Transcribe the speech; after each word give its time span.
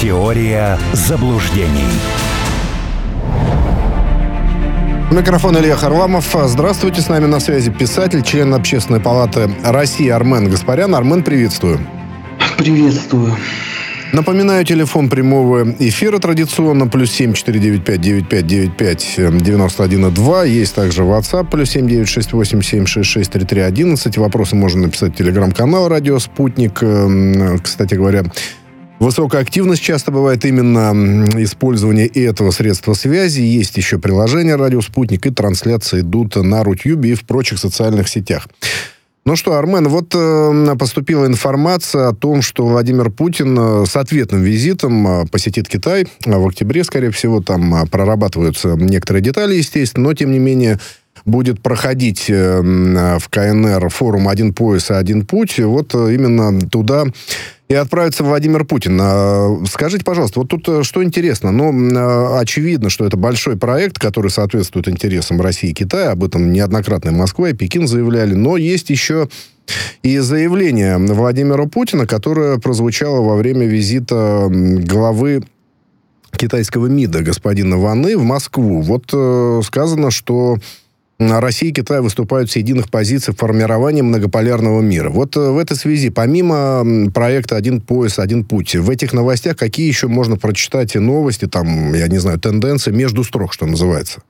Теория 0.00 0.78
заблуждений. 0.92 1.90
Микрофон 5.10 5.58
Илья 5.58 5.74
Харламов. 5.74 6.36
Здравствуйте, 6.44 7.00
с 7.00 7.08
нами 7.08 7.26
на 7.26 7.40
связи 7.40 7.72
писатель, 7.72 8.22
член 8.22 8.54
Общественной 8.54 9.00
палаты 9.00 9.50
России 9.64 10.08
Армен 10.08 10.50
Гаспарян. 10.50 10.94
Армен, 10.94 11.24
приветствую. 11.24 11.80
Приветствую. 12.56 13.34
Напоминаю, 14.12 14.64
телефон 14.64 15.08
прямого 15.08 15.68
эфира 15.80 16.20
традиционно 16.20 16.86
плюс 16.86 17.10
семь 17.10 17.32
четыре 17.32 17.58
девять 17.58 17.84
пять 17.84 18.00
девять 18.00 18.28
пять 18.28 18.46
девять 18.46 18.76
пять 18.76 19.14
девяносто 19.16 19.82
один 19.82 20.06
и 20.06 20.12
два. 20.12 20.44
Есть 20.44 20.76
также 20.76 21.02
WhatsApp 21.02 21.50
плюс 21.50 21.70
семь 21.70 21.88
девять 21.88 22.08
шесть 22.08 22.32
восемь 22.32 22.62
семь 22.62 22.86
шесть 22.86 23.10
шесть 23.10 23.32
три 23.32 23.44
три 23.44 23.62
одиннадцать. 23.62 24.16
Вопросы 24.16 24.54
можно 24.54 24.82
написать 24.82 25.14
в 25.14 25.16
телеграм-канал 25.16 25.88
«Радио 25.88 26.20
Спутник». 26.20 26.84
Эм, 26.84 27.58
кстати 27.58 27.94
говоря, 27.94 28.22
Высокая 28.98 29.42
активность 29.42 29.80
часто 29.80 30.10
бывает 30.10 30.44
именно 30.44 31.24
использование 31.42 32.06
этого 32.06 32.50
средства 32.50 32.94
связи. 32.94 33.40
Есть 33.40 33.76
еще 33.76 33.98
приложение 33.98 34.56
«Радио 34.56 34.80
Спутник», 34.80 35.24
и 35.26 35.30
трансляции 35.30 36.00
идут 36.00 36.34
на 36.34 36.64
Рутюбе 36.64 37.10
и 37.10 37.14
в 37.14 37.24
прочих 37.24 37.58
социальных 37.58 38.08
сетях. 38.08 38.48
Ну 39.24 39.36
что, 39.36 39.54
Армен, 39.54 39.86
вот 39.88 40.14
э, 40.14 40.76
поступила 40.78 41.26
информация 41.26 42.08
о 42.08 42.14
том, 42.14 42.40
что 42.42 42.66
Владимир 42.66 43.10
Путин 43.10 43.56
э, 43.58 43.84
с 43.86 43.94
ответным 43.94 44.42
визитом 44.42 45.06
э, 45.06 45.26
посетит 45.26 45.68
Китай. 45.68 46.08
В 46.24 46.46
октябре, 46.46 46.82
скорее 46.82 47.10
всего, 47.10 47.40
там 47.40 47.74
э, 47.74 47.86
прорабатываются 47.86 48.70
некоторые 48.70 49.22
детали, 49.22 49.54
естественно, 49.54 50.08
но, 50.08 50.14
тем 50.14 50.32
не 50.32 50.38
менее, 50.38 50.78
будет 51.26 51.60
проходить 51.60 52.30
э, 52.30 52.60
в 52.62 53.28
КНР 53.28 53.90
форум 53.90 54.28
«Один 54.28 54.54
пояс 54.54 54.90
один 54.90 55.26
путь». 55.26 55.58
Вот 55.58 55.94
именно 55.94 56.58
туда 56.68 57.04
и 57.68 57.74
отправится 57.74 58.24
Владимир 58.24 58.64
Путин. 58.64 58.98
А, 59.00 59.62
скажите, 59.70 60.04
пожалуйста, 60.04 60.40
вот 60.40 60.48
тут 60.48 60.68
э, 60.68 60.82
что 60.82 61.04
интересно? 61.04 61.52
Ну, 61.52 61.72
а, 61.96 62.40
очевидно, 62.40 62.88
что 62.88 63.04
это 63.04 63.16
большой 63.18 63.58
проект, 63.58 63.98
который 63.98 64.30
соответствует 64.30 64.88
интересам 64.88 65.40
России 65.40 65.70
и 65.70 65.74
Китая. 65.74 66.12
Об 66.12 66.24
этом 66.24 66.50
неоднократно 66.50 67.12
Москва 67.12 67.50
и 67.50 67.52
Пекин 67.52 67.86
заявляли. 67.86 68.34
Но 68.34 68.56
есть 68.56 68.88
еще 68.88 69.28
и 70.02 70.16
заявление 70.18 70.96
Владимира 70.96 71.66
Путина, 71.66 72.06
которое 72.06 72.58
прозвучало 72.58 73.20
во 73.20 73.36
время 73.36 73.66
визита 73.66 74.48
главы 74.50 75.42
китайского 76.36 76.86
МИДа 76.86 77.20
господина 77.20 77.76
Ваны 77.76 78.16
в 78.16 78.22
Москву. 78.22 78.80
Вот 78.80 79.10
э, 79.12 79.60
сказано, 79.62 80.10
что 80.10 80.56
Россия 81.18 81.70
и 81.70 81.72
Китай 81.72 82.00
выступают 82.00 82.48
с 82.50 82.56
единых 82.56 82.90
позиций 82.90 83.34
в 83.34 83.38
формировании 83.38 84.02
многополярного 84.02 84.80
мира. 84.80 85.10
Вот 85.10 85.36
э, 85.36 85.50
в 85.50 85.58
этой 85.58 85.76
связи, 85.76 86.10
помимо 86.10 87.10
проекта 87.12 87.56
«Один 87.56 87.80
пояс, 87.80 88.20
один 88.20 88.44
путь», 88.44 88.76
в 88.76 88.88
этих 88.88 89.12
новостях 89.12 89.56
какие 89.56 89.88
еще 89.88 90.06
можно 90.06 90.36
прочитать 90.36 90.94
и 90.94 91.00
новости, 91.00 91.46
там, 91.46 91.92
я 91.92 92.06
не 92.06 92.18
знаю, 92.18 92.38
тенденции 92.38 92.92
между 92.92 93.24
строк, 93.24 93.52
что 93.52 93.66
называется? 93.66 94.22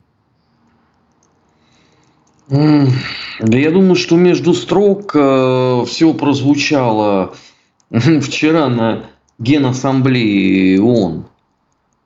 Да 2.48 3.59
я 3.59 3.70
думаю, 3.70 3.94
что 3.94 4.16
между 4.16 4.55
строк 4.55 5.12
э, 5.14 5.84
все 5.86 6.14
прозвучало 6.14 7.34
вчера 7.91 8.70
на 8.70 9.05
Генассамблее 9.39 10.81
ООН 10.81 11.27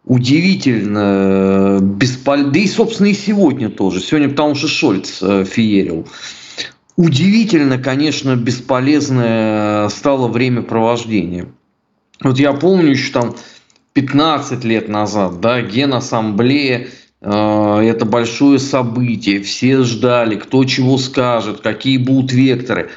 удивительно 0.05 1.79
беспол... 1.81 2.51
да 2.51 2.59
и, 2.59 2.67
собственно, 2.67 3.09
и 3.09 3.15
сегодня 3.15 3.71
тоже. 3.71 4.01
Сегодня 4.01 4.29
потому 4.29 4.55
что 4.55 4.69
Шольц 4.69 5.23
э, 5.23 5.45
феерил. 5.45 6.07
Удивительно, 6.97 7.79
конечно, 7.79 8.37
бесполезное 8.37 9.89
стало 9.89 10.29
времяпровождение. 10.29 11.47
Вот 12.21 12.39
я 12.39 12.53
помню 12.53 12.91
еще 12.91 13.13
там 13.13 13.35
15 13.95 14.65
лет 14.65 14.89
назад, 14.89 15.41
да, 15.41 15.61
Генассамблея, 15.63 16.89
э, 17.21 17.81
это 17.83 18.05
большое 18.05 18.59
событие, 18.59 19.43
все 19.43 19.83
ждали, 19.83 20.37
кто 20.37 20.65
чего 20.65 20.99
скажет, 20.99 21.61
какие 21.61 21.99
будут 21.99 22.33
векторы. 22.33 22.91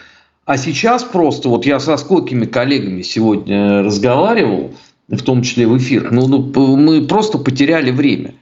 А 0.46 0.58
сейчас 0.58 1.04
просто, 1.04 1.50
вот 1.50 1.66
я 1.66 1.80
со 1.80 1.98
сколькими 1.98 2.46
коллегами 2.46 3.02
сегодня 3.02 3.82
разговаривал, 3.82 4.76
в 5.08 5.22
том 5.22 5.42
числе 5.44 5.68
в 5.68 5.78
эфир. 5.78 6.12
Ну, 6.12 6.28
ну, 6.28 6.76
мы 6.76 7.06
просто 7.08 7.38
потеряли 7.38 7.92
время. 7.92 8.36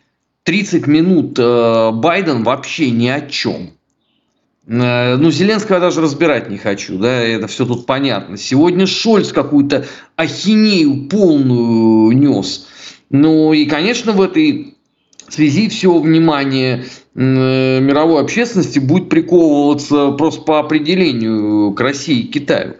30 0.43 0.87
минут 0.87 1.37
э, 1.39 1.91
Байден 1.91 2.43
вообще 2.43 2.91
ни 2.91 3.07
о 3.07 3.21
чем. 3.21 3.71
Э, 4.67 5.15
ну, 5.15 5.31
Зеленского 5.31 5.79
даже 5.79 6.01
разбирать 6.01 6.49
не 6.49 6.57
хочу, 6.57 6.97
да, 6.97 7.21
это 7.21 7.47
все 7.47 7.65
тут 7.65 7.85
понятно. 7.85 8.37
Сегодня 8.37 8.85
Шольц 8.85 9.31
какую-то 9.31 9.85
ахинею 10.15 11.07
полную 11.07 12.17
нес. 12.17 12.67
Ну, 13.09 13.53
и, 13.53 13.65
конечно, 13.65 14.11
в 14.11 14.21
этой 14.21 14.75
связи 15.29 15.69
все 15.69 15.97
внимание 15.97 16.85
э, 17.15 17.79
мировой 17.79 18.21
общественности 18.21 18.79
будет 18.79 19.09
приковываться 19.09 20.11
просто 20.11 20.41
по 20.41 20.59
определению 20.59 21.73
к 21.73 21.79
России 21.79 22.21
и 22.21 22.27
Китаю. 22.27 22.75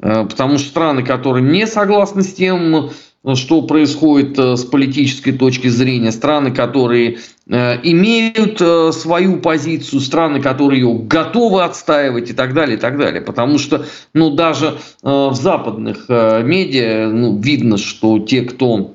Э, 0.00 0.26
потому 0.26 0.58
что 0.58 0.68
страны, 0.68 1.02
которые 1.02 1.48
не 1.48 1.66
согласны 1.66 2.22
с 2.22 2.32
тем, 2.34 2.90
что 3.34 3.62
происходит 3.62 4.38
э, 4.38 4.56
с 4.56 4.64
политической 4.64 5.32
точки 5.32 5.68
зрения, 5.68 6.10
страны, 6.10 6.52
которые 6.52 7.18
э, 7.48 7.78
имеют 7.82 8.60
э, 8.60 8.92
свою 8.92 9.40
позицию, 9.40 10.00
страны, 10.00 10.40
которые 10.40 10.80
ее 10.80 10.94
готовы 10.94 11.62
отстаивать 11.62 12.30
и 12.30 12.32
так 12.32 12.54
далее, 12.54 12.78
и 12.78 12.80
так 12.80 12.96
далее. 12.96 13.20
Потому 13.20 13.58
что 13.58 13.84
ну, 14.14 14.30
даже 14.30 14.78
в 15.02 15.34
западных 15.34 16.08
медиа 16.08 17.08
ну, 17.08 17.38
видно, 17.38 17.76
что 17.76 18.18
те, 18.20 18.42
кто 18.42 18.94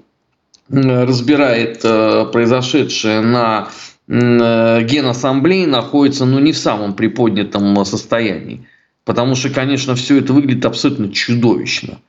разбирает 0.70 1.82
произошедшее 1.82 3.22
на 3.22 3.68
Генассамблее, 4.08 5.68
находятся 5.68 6.26
ну, 6.26 6.40
не 6.40 6.52
в 6.52 6.58
самом 6.58 6.96
приподнятом 6.96 7.86
состоянии. 7.86 8.68
Потому 9.04 9.36
что, 9.36 9.52
конечно, 9.52 9.94
все 9.94 10.18
это 10.18 10.34
выглядит 10.34 10.66
абсолютно 10.66 11.12
чудовищно. 11.12 12.00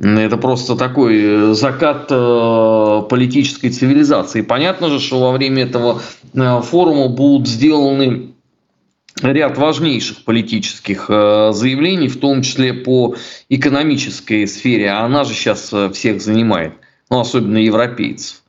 Это 0.00 0.36
просто 0.36 0.76
такой 0.76 1.20
э, 1.20 1.54
закат 1.54 2.06
э, 2.10 3.02
политической 3.10 3.70
цивилизации. 3.70 4.42
Понятно 4.42 4.90
же, 4.90 5.00
что 5.00 5.18
во 5.18 5.32
время 5.32 5.64
этого 5.64 6.00
э, 6.34 6.60
форума 6.62 7.08
будут 7.08 7.48
сделаны 7.48 8.34
ряд 9.20 9.58
важнейших 9.58 10.22
политических 10.22 11.08
заявлений, 11.08 12.06
в 12.06 12.20
том 12.20 12.42
числе 12.42 12.72
по 12.72 13.16
экономической 13.48 14.46
сфере. 14.46 14.92
А 14.92 15.04
она 15.04 15.24
же 15.24 15.34
сейчас 15.34 15.74
всех 15.92 16.22
занимает, 16.22 16.74
ну, 17.10 17.18
особенно 17.18 17.58
европейцев. 17.58 18.42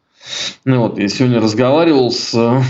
Ну, 0.66 0.82
вот, 0.82 1.00
я 1.00 1.08
сегодня 1.08 1.42
разговаривал 1.42 2.12
с 2.12 2.62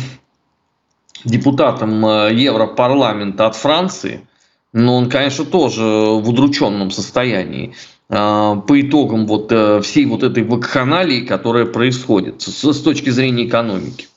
депутатом 1.26 2.06
Европарламента 2.34 3.48
от 3.48 3.58
Франции, 3.58 4.26
но 4.72 4.96
он, 4.96 5.10
конечно, 5.10 5.44
тоже 5.44 5.84
в 5.84 6.30
удрученном 6.30 6.92
состоянии. 6.92 7.76
А, 8.12 8.56
по 8.56 8.82
итогам 8.82 9.28
вот 9.28 9.52
э, 9.52 9.82
всей 9.82 10.06
вот 10.06 10.24
этой 10.24 10.44
вакханалии, 10.44 11.22
которая 11.22 11.66
происходит 11.66 12.42
с, 12.42 12.74
с 12.74 12.82
точки 12.82 13.12
зрения 13.12 13.46
экономики. 13.46 14.08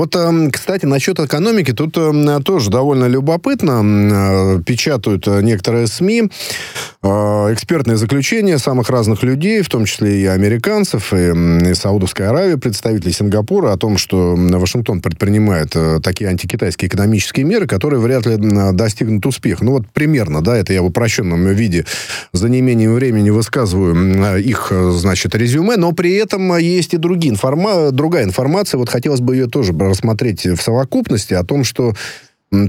Вот, 0.00 0.16
эм, 0.16 0.50
кстати, 0.50 0.86
насчет 0.86 1.20
экономики, 1.20 1.72
тут 1.72 1.98
эм, 1.98 2.42
тоже 2.42 2.70
довольно 2.70 3.04
любопытно. 3.04 3.82
Э, 3.84 4.62
печатают 4.62 5.28
э, 5.28 5.42
некоторые 5.42 5.88
СМИ 5.88 6.30
э, 7.02 7.06
экспертные 7.52 7.98
заключения 7.98 8.56
самых 8.56 8.88
разных 8.88 9.22
людей, 9.22 9.60
в 9.60 9.68
том 9.68 9.84
числе 9.84 10.22
и 10.22 10.24
американцев, 10.24 11.12
и, 11.12 11.70
и 11.70 11.74
Саудовской 11.74 12.28
Аравии, 12.28 12.54
представителей 12.54 13.12
Сингапура, 13.12 13.72
о 13.72 13.76
том, 13.76 13.98
что 13.98 14.36
Вашингтон 14.36 15.02
предпринимает 15.02 15.76
такие 16.02 16.30
антикитайские 16.30 16.88
экономические 16.88 17.44
меры, 17.44 17.66
которые 17.66 18.00
вряд 18.00 18.24
ли 18.24 18.38
достигнут 18.72 19.26
успеха. 19.26 19.66
Ну 19.66 19.72
вот 19.72 19.86
примерно, 19.92 20.40
да, 20.40 20.56
это 20.56 20.72
я 20.72 20.80
в 20.80 20.86
упрощенном 20.86 21.46
виде 21.48 21.84
за 22.32 22.48
неимением 22.48 22.94
времени 22.94 23.28
высказываю 23.28 24.38
их, 24.38 24.72
значит, 24.72 25.34
резюме, 25.34 25.76
но 25.76 25.92
при 25.92 26.14
этом 26.14 26.56
есть 26.56 26.94
и 26.94 26.96
другие 26.96 27.34
информа... 27.34 27.90
другая 27.90 28.24
информация, 28.24 28.78
вот 28.78 28.88
хотелось 28.88 29.20
бы 29.20 29.36
ее 29.36 29.46
тоже 29.46 29.74
рассмотреть 29.90 30.46
в 30.46 30.60
совокупности 30.60 31.34
о 31.34 31.44
том, 31.44 31.64
что 31.64 31.94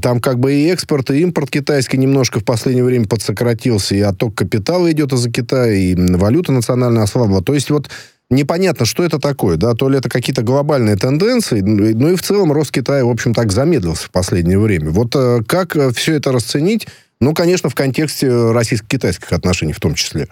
там 0.01 0.19
как 0.19 0.39
бы 0.39 0.53
и 0.53 0.68
экспорт, 0.68 1.09
и 1.09 1.21
импорт 1.21 1.50
китайский 1.50 1.97
немножко 1.97 2.39
в 2.39 2.45
последнее 2.45 2.83
время 2.83 3.07
подсократился, 3.07 3.95
и 3.95 4.01
отток 4.01 4.35
капитала 4.35 4.91
идет 4.91 5.12
из-за 5.13 5.31
Китая, 5.31 5.73
и 5.73 5.95
валюта 5.95 6.51
национальная 6.51 7.03
ослабла. 7.03 7.41
То 7.41 7.56
есть 7.56 7.71
вот 7.71 7.89
непонятно, 8.29 8.85
что 8.85 9.03
это 9.03 9.19
такое, 9.19 9.57
да, 9.57 9.73
то 9.73 9.89
ли 9.89 9.97
это 9.97 10.07
какие-то 10.09 10.44
глобальные 10.44 10.97
тенденции, 10.97 11.62
ну 11.62 12.12
и 12.12 12.15
в 12.15 12.21
целом 12.21 12.51
рост 12.51 12.71
Китая, 12.71 13.06
в 13.06 13.09
общем, 13.09 13.33
так 13.33 13.51
замедлился 13.51 14.06
в 14.06 14.12
последнее 14.12 14.59
время. 14.59 14.91
Вот 14.91 15.15
э, 15.15 15.41
как 15.47 15.75
э, 15.75 15.91
все 15.91 16.15
это 16.15 16.31
расценить? 16.31 16.88
Ну, 17.19 17.33
конечно, 17.33 17.69
в 17.69 17.75
контексте 17.75 18.51
российско-китайских 18.51 19.31
отношений 19.31 19.73
в 19.73 19.79
том 19.79 19.95
числе. 19.95 20.27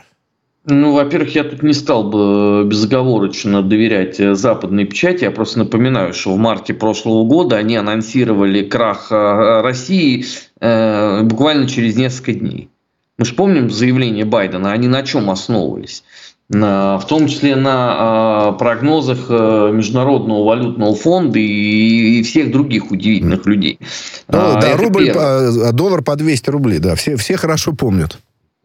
Ну, 0.70 0.94
во-первых, 0.94 1.34
я 1.36 1.44
тут 1.44 1.64
не 1.64 1.74
стал 1.74 2.04
бы 2.04 2.64
безоговорочно 2.66 3.64
доверять 3.64 4.20
э, 4.20 4.36
западной 4.36 4.86
печати. 4.86 5.24
Я 5.24 5.32
просто 5.32 5.60
напоминаю, 5.60 6.14
что 6.14 6.34
в 6.34 6.38
марте 6.38 6.74
прошлого 6.74 7.26
года 7.26 7.58
они 7.58 7.76
анонсировали 7.76 8.64
крах 8.64 9.12
э, 9.12 9.62
России 9.62 10.26
э, 10.60 11.24
буквально 11.24 11.68
через 11.68 11.96
несколько 11.96 12.34
дней. 12.34 12.70
Мы 13.18 13.26
же 13.26 13.34
помним 13.34 13.70
заявление 13.70 14.26
Байдена, 14.26 14.72
они 14.72 14.88
на 14.88 15.04
чем 15.04 15.30
основывались? 15.30 16.04
в 16.52 17.04
том 17.08 17.28
числе 17.28 17.56
на 17.56 18.48
а, 18.48 18.52
прогнозах 18.54 19.28
э, 19.30 19.72
Международного 19.72 20.44
валютного 20.44 20.96
фонда 20.96 21.38
и 21.38 22.24
всех 22.24 22.52
других 22.52 22.90
удивительных 22.90 23.46
людей. 23.46 23.78
Да, 24.28 24.60
да 24.60 24.76
рубль, 24.76 25.06
первое. 25.06 25.72
доллар 25.74 26.02
по 26.02 26.16
200 26.16 26.50
рублей, 26.50 26.80
да, 26.80 26.96
все, 26.96 27.18
все 27.18 27.38
хорошо 27.38 27.74
помнят. 27.74 28.18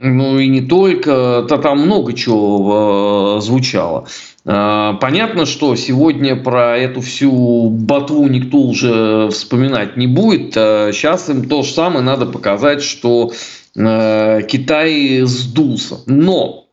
Ну 0.07 0.39
и 0.39 0.49
не 0.49 0.61
только, 0.61 1.47
то 1.49 1.57
там 1.57 1.81
много 1.81 2.13
чего 2.13 3.39
э, 3.39 3.41
звучало. 3.41 4.07
Э, 4.45 4.93
понятно, 5.01 5.47
что 5.47 5.75
сегодня 5.77 6.37
про 6.37 6.77
эту 6.77 7.01
всю 7.01 7.71
ботву 7.71 8.29
никто 8.29 8.59
уже 8.59 9.31
вспоминать 9.31 9.97
не 9.97 10.07
будет. 10.07 10.53
Сейчас 10.53 11.31
им 11.31 11.49
то 11.49 11.63
же 11.63 11.73
самое 11.73 12.05
надо 12.05 12.27
показать, 12.27 12.83
что 12.83 13.33
Китай 13.75 15.23
сдулся. 15.25 15.97
Но 16.07 16.65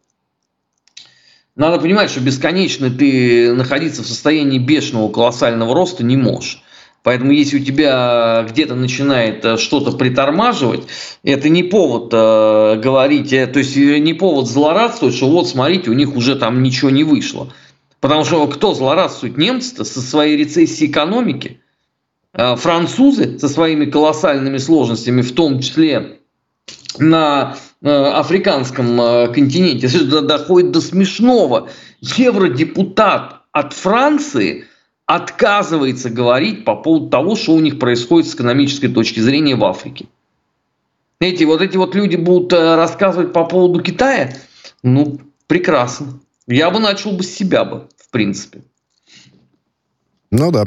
надо 1.56 1.80
понимать, 1.80 2.10
что 2.10 2.19
бесконечно 2.19 2.89
ты 2.89 3.54
находиться 3.54 4.04
в 4.04 4.07
состоянии 4.07 4.60
бешеного 4.60 5.10
колоссального 5.10 5.74
роста 5.74 6.04
не 6.04 6.18
можешь. 6.18 6.61
Поэтому 7.03 7.31
если 7.31 7.59
у 7.59 7.63
тебя 7.63 8.45
где-то 8.48 8.75
начинает 8.75 9.44
э, 9.44 9.57
что-то 9.57 9.92
притормаживать, 9.92 10.83
это 11.24 11.50
не 11.50 11.63
повод 11.63 12.13
э, 12.13 12.80
говорить, 12.80 13.33
э, 13.33 13.48
то 13.48 13.59
есть 13.59 13.75
э, 13.75 13.98
не 13.98 14.13
повод 14.13 14.48
злорадствовать, 14.48 15.15
что 15.15 15.27
вот 15.27 15.48
смотрите, 15.48 15.89
у 15.89 15.94
них 15.94 16.15
уже 16.15 16.36
там 16.36 16.62
ничего 16.62 16.92
не 16.92 17.03
вышло. 17.03 17.51
Потому 18.01 18.24
что 18.24 18.45
кто 18.48 18.74
злорадствует? 18.74 19.38
Немцы-то 19.38 19.83
со 19.83 20.01
своей 20.01 20.38
рецессией 20.38 20.92
экономики, 20.92 21.62
э, 22.33 22.56
французы 22.56 23.39
со 23.39 23.50
своими 23.50 23.86
колоссальными 23.86 24.57
сложностями, 24.57 25.21
в 25.21 25.33
том 25.33 25.59
числе 25.59 26.19
на 27.00 27.57
э, 27.81 27.89
африканском 27.89 29.01
э, 29.01 29.33
континенте. 29.33 29.88
Доходит 30.21 30.71
до 30.71 30.81
смешного. 30.81 31.69
Евродепутат 32.00 33.42
от 33.51 33.74
Франции 33.74 34.65
отказывается 35.16 36.10
говорить 36.10 36.63
по 36.63 36.75
поводу 36.75 37.10
того, 37.10 37.36
что 37.36 37.54
у 37.54 37.60
них 37.60 37.80
происходит 37.80 38.30
с 38.30 38.36
экономической 38.36 38.88
точки 38.88 39.19
зрения 39.19 39.56
в 39.56 39.66
Африке. 39.66 40.06
Эти 41.19 41.44
вот 41.44 41.62
эти 41.62 41.75
вот 41.75 41.96
люди 41.96 42.16
будут 42.16 42.54
э, 42.54 42.75
рассказывать 42.75 43.34
по 43.34 43.46
поводу 43.46 43.81
Китая, 43.84 44.34
ну, 44.84 45.19
прекрасно. 45.48 46.19
Я 46.48 46.72
бы 46.72 46.80
начал 46.80 47.12
бы 47.12 47.24
с 47.24 47.34
себя 47.34 47.66
бы, 47.66 47.90
в 47.98 48.10
принципе. 48.10 48.63
Ну 50.31 50.52
да. 50.52 50.66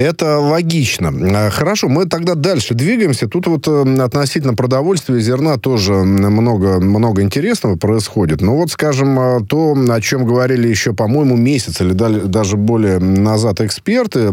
Это 0.00 0.38
логично. 0.38 1.12
А, 1.12 1.50
хорошо, 1.50 1.90
мы 1.90 2.06
тогда 2.06 2.34
дальше 2.34 2.72
двигаемся. 2.72 3.28
Тут 3.28 3.46
вот 3.48 3.68
э, 3.68 4.02
относительно 4.02 4.54
продовольствия 4.54 5.20
зерна 5.20 5.58
тоже 5.58 5.92
много, 5.92 6.80
много 6.80 7.20
интересного 7.20 7.76
происходит. 7.76 8.40
Но 8.40 8.56
вот, 8.56 8.70
скажем, 8.70 9.18
а, 9.20 9.40
то, 9.46 9.76
о 9.76 10.00
чем 10.00 10.24
говорили 10.24 10.66
еще, 10.66 10.94
по-моему, 10.94 11.36
месяц 11.36 11.82
или 11.82 11.92
даже 11.92 12.56
более 12.56 12.98
назад 12.98 13.60
эксперты, 13.60 14.30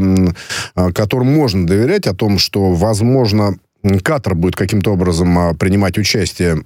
а, 0.73 0.93
которым 0.93 1.33
можно 1.33 1.67
доверять, 1.67 2.07
о 2.07 2.15
том, 2.15 2.37
что, 2.39 2.71
возможно, 2.71 3.57
Катар 4.03 4.35
будет 4.35 4.55
каким-то 4.55 4.93
образом 4.93 5.53
принимать 5.57 5.97
участие 5.97 6.63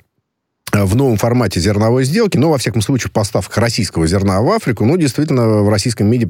в 0.72 0.96
новом 0.96 1.18
формате 1.18 1.60
зерновой 1.60 2.04
сделки, 2.04 2.38
но, 2.38 2.52
во 2.52 2.60
всяком 2.60 2.84
случае, 2.84 3.12
в 3.12 3.58
российского 3.58 4.06
зерна 4.06 4.42
в 4.42 4.52
Африку, 4.52 4.86
ну, 4.86 4.96
действительно, 4.96 5.64
в 5.64 5.70
российском 5.70 6.08
МИДе 6.08 6.30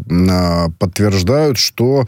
подтверждают, 0.80 1.58
что 1.58 2.08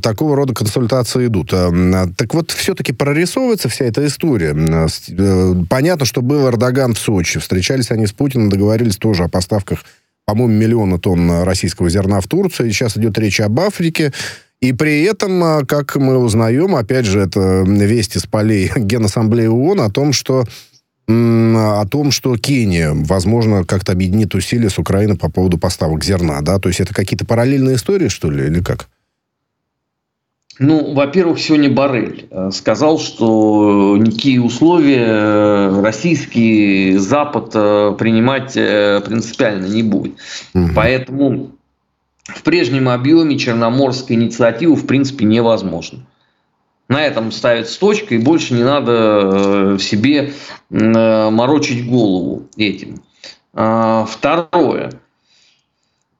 такого 0.00 0.36
рода 0.36 0.54
консультации 0.54 1.26
идут. 1.26 1.52
А, 1.52 1.70
а, 1.72 2.08
так 2.16 2.34
вот, 2.34 2.50
все-таки 2.50 2.92
прорисовывается 2.92 3.68
вся 3.68 3.86
эта 3.86 4.06
история. 4.06 4.54
Э, 4.54 5.54
понятно, 5.68 6.06
что 6.06 6.22
был 6.22 6.48
Эрдоган 6.48 6.94
в 6.94 6.98
Сочи. 6.98 7.40
Встречались 7.40 7.90
они 7.90 8.06
с 8.06 8.12
Путиным, 8.12 8.50
договорились 8.50 8.96
тоже 8.96 9.24
о 9.24 9.28
поставках, 9.28 9.84
по-моему, 10.26 10.54
миллиона 10.54 10.98
тонн 10.98 11.42
российского 11.42 11.88
зерна 11.88 12.20
в 12.20 12.26
Турцию. 12.26 12.72
Сейчас 12.72 12.96
идет 12.96 13.18
речь 13.18 13.40
об 13.40 13.58
Африке. 13.60 14.12
И 14.60 14.72
при 14.72 15.02
этом, 15.02 15.66
как 15.66 15.96
мы 15.96 16.16
узнаем, 16.18 16.74
опять 16.74 17.04
же, 17.04 17.20
это 17.20 17.64
вести 17.66 18.18
с 18.18 18.26
полей 18.26 18.70
Генассамблеи 18.76 19.46
ООН 19.46 19.80
о 19.80 19.90
том, 19.90 20.12
что 20.12 20.44
о 21.06 21.84
том, 21.86 22.10
что 22.10 22.34
Кения, 22.38 22.92
возможно, 22.94 23.64
как-то 23.64 23.92
объединит 23.92 24.34
усилия 24.34 24.70
с 24.70 24.78
Украиной 24.78 25.16
по 25.16 25.30
поводу 25.30 25.58
поставок 25.58 26.02
зерна, 26.02 26.40
да? 26.40 26.58
То 26.58 26.70
есть 26.70 26.80
это 26.80 26.94
какие-то 26.94 27.26
параллельные 27.26 27.76
истории, 27.76 28.08
что 28.08 28.30
ли, 28.30 28.46
или 28.46 28.62
как? 28.62 28.88
Ну, 30.60 30.94
во-первых, 30.94 31.40
сегодня 31.40 31.68
Барель 31.68 32.28
э, 32.30 32.50
сказал, 32.52 32.98
что 33.00 33.96
никакие 33.98 34.40
условия 34.40 35.06
э, 35.06 35.80
российский 35.82 36.96
Запад 36.96 37.50
э, 37.54 37.96
принимать 37.98 38.52
принципиально 38.52 39.66
не 39.66 39.82
будет. 39.82 40.14
Угу. 40.54 40.68
Поэтому 40.76 41.50
в 42.24 42.42
прежнем 42.42 42.88
объеме 42.88 43.36
черноморская 43.36 44.16
инициатива 44.16 44.76
в 44.76 44.86
принципе 44.86 45.24
невозможна. 45.24 46.06
На 46.88 47.04
этом 47.04 47.32
ставится 47.32 47.80
точка, 47.80 48.14
и 48.14 48.18
больше 48.18 48.54
не 48.54 48.62
надо 48.62 49.78
себе 49.80 50.34
морочить 50.70 51.88
голову 51.88 52.46
этим. 52.58 53.02
Второе. 53.52 54.92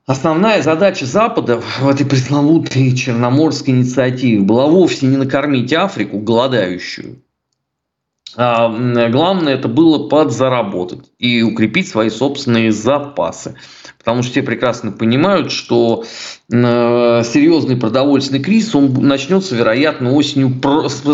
Основная 0.06 0.60
задача 0.60 1.06
Запада 1.06 1.60
в 1.60 1.88
этой 1.88 2.04
пресловутой 2.04 2.94
Черноморской 2.94 3.72
инициативе 3.72 4.40
была 4.40 4.66
вовсе 4.66 5.06
не 5.06 5.16
накормить 5.16 5.72
Африку, 5.72 6.18
голодающую. 6.18 7.22
А 8.36 8.68
главное 9.08 9.54
это 9.54 9.68
было 9.68 10.08
подзаработать 10.08 11.10
и 11.18 11.42
укрепить 11.42 11.88
свои 11.88 12.10
собственные 12.10 12.70
запасы. 12.72 13.54
Потому 13.98 14.22
что 14.22 14.32
все 14.32 14.42
прекрасно 14.42 14.92
понимают, 14.92 15.50
что 15.50 16.04
серьезный 16.50 17.76
продовольственный 17.76 18.42
кризис 18.42 18.74
он 18.74 18.92
начнется, 18.92 19.56
вероятно, 19.56 20.12
осенью 20.12 20.60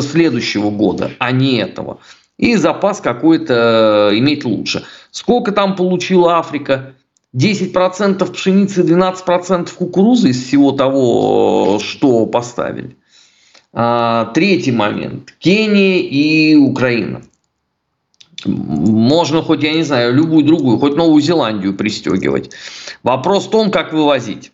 следующего 0.03 0.71
года, 0.71 1.13
а 1.19 1.31
не 1.31 1.59
этого. 1.59 1.99
И 2.39 2.57
запас 2.57 3.01
какой-то 3.01 4.11
иметь 4.15 4.45
лучше. 4.45 4.83
Сколько 5.13 5.53
там 5.53 5.77
получила 5.77 6.39
Африка? 6.39 6.95
10% 7.35 8.33
пшеницы, 8.33 8.83
12% 8.83 9.75
кукурузы 9.75 10.31
из 10.31 10.45
всего 10.45 10.73
того, 10.73 11.79
что 11.79 12.27
поставили. 12.27 12.97
А, 13.73 14.27
третий 14.35 14.73
момент. 14.73 15.35
Кения 15.39 16.01
и 16.01 16.57
Украина. 16.57 17.23
Можно 18.45 19.43
хоть, 19.43 19.63
я 19.63 19.75
не 19.75 19.83
знаю, 19.83 20.15
любую 20.15 20.45
другую, 20.45 20.79
хоть 20.79 20.97
Новую 20.97 21.21
Зеландию 21.21 21.77
пристегивать. 21.77 22.51
Вопрос 23.03 23.47
в 23.47 23.51
том, 23.51 23.71
как 23.71 23.93
вывозить. 23.93 24.53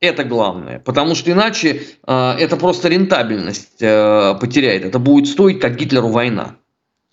Это 0.00 0.24
главное. 0.24 0.78
Потому 0.78 1.14
что 1.14 1.32
иначе 1.32 1.82
э, 2.06 2.30
это 2.38 2.56
просто 2.56 2.88
рентабельность 2.88 3.80
э, 3.80 4.34
потеряет. 4.38 4.84
Это 4.84 4.98
будет 4.98 5.28
стоить, 5.28 5.60
как 5.60 5.76
Гитлеру 5.76 6.08
война. 6.08 6.56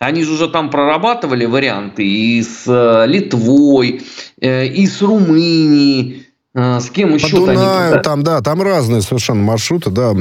Они 0.01 0.23
же 0.23 0.33
уже 0.33 0.49
там 0.49 0.71
прорабатывали 0.71 1.45
варианты 1.45 2.03
и 2.03 2.41
с 2.41 2.63
э, 2.65 3.05
Литвой, 3.05 4.01
э, 4.41 4.65
и 4.65 4.87
с 4.87 4.99
Румынией, 4.99 6.25
э, 6.55 6.79
с 6.79 6.89
кем 6.89 7.13
еще? 7.13 7.29
По 7.29 7.35
Дунаю, 7.35 7.93
они... 7.93 8.01
там, 8.01 8.23
да, 8.23 8.41
там 8.41 8.63
разные 8.63 9.03
совершенно 9.03 9.43
маршруты, 9.43 9.91
да, 9.91 10.15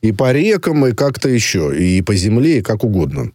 и 0.00 0.12
по 0.12 0.32
рекам, 0.32 0.86
и 0.86 0.92
как-то 0.92 1.28
еще, 1.28 1.70
и 1.78 2.00
по 2.00 2.14
земле, 2.14 2.58
и 2.58 2.62
как 2.62 2.82
угодно. 2.82 3.32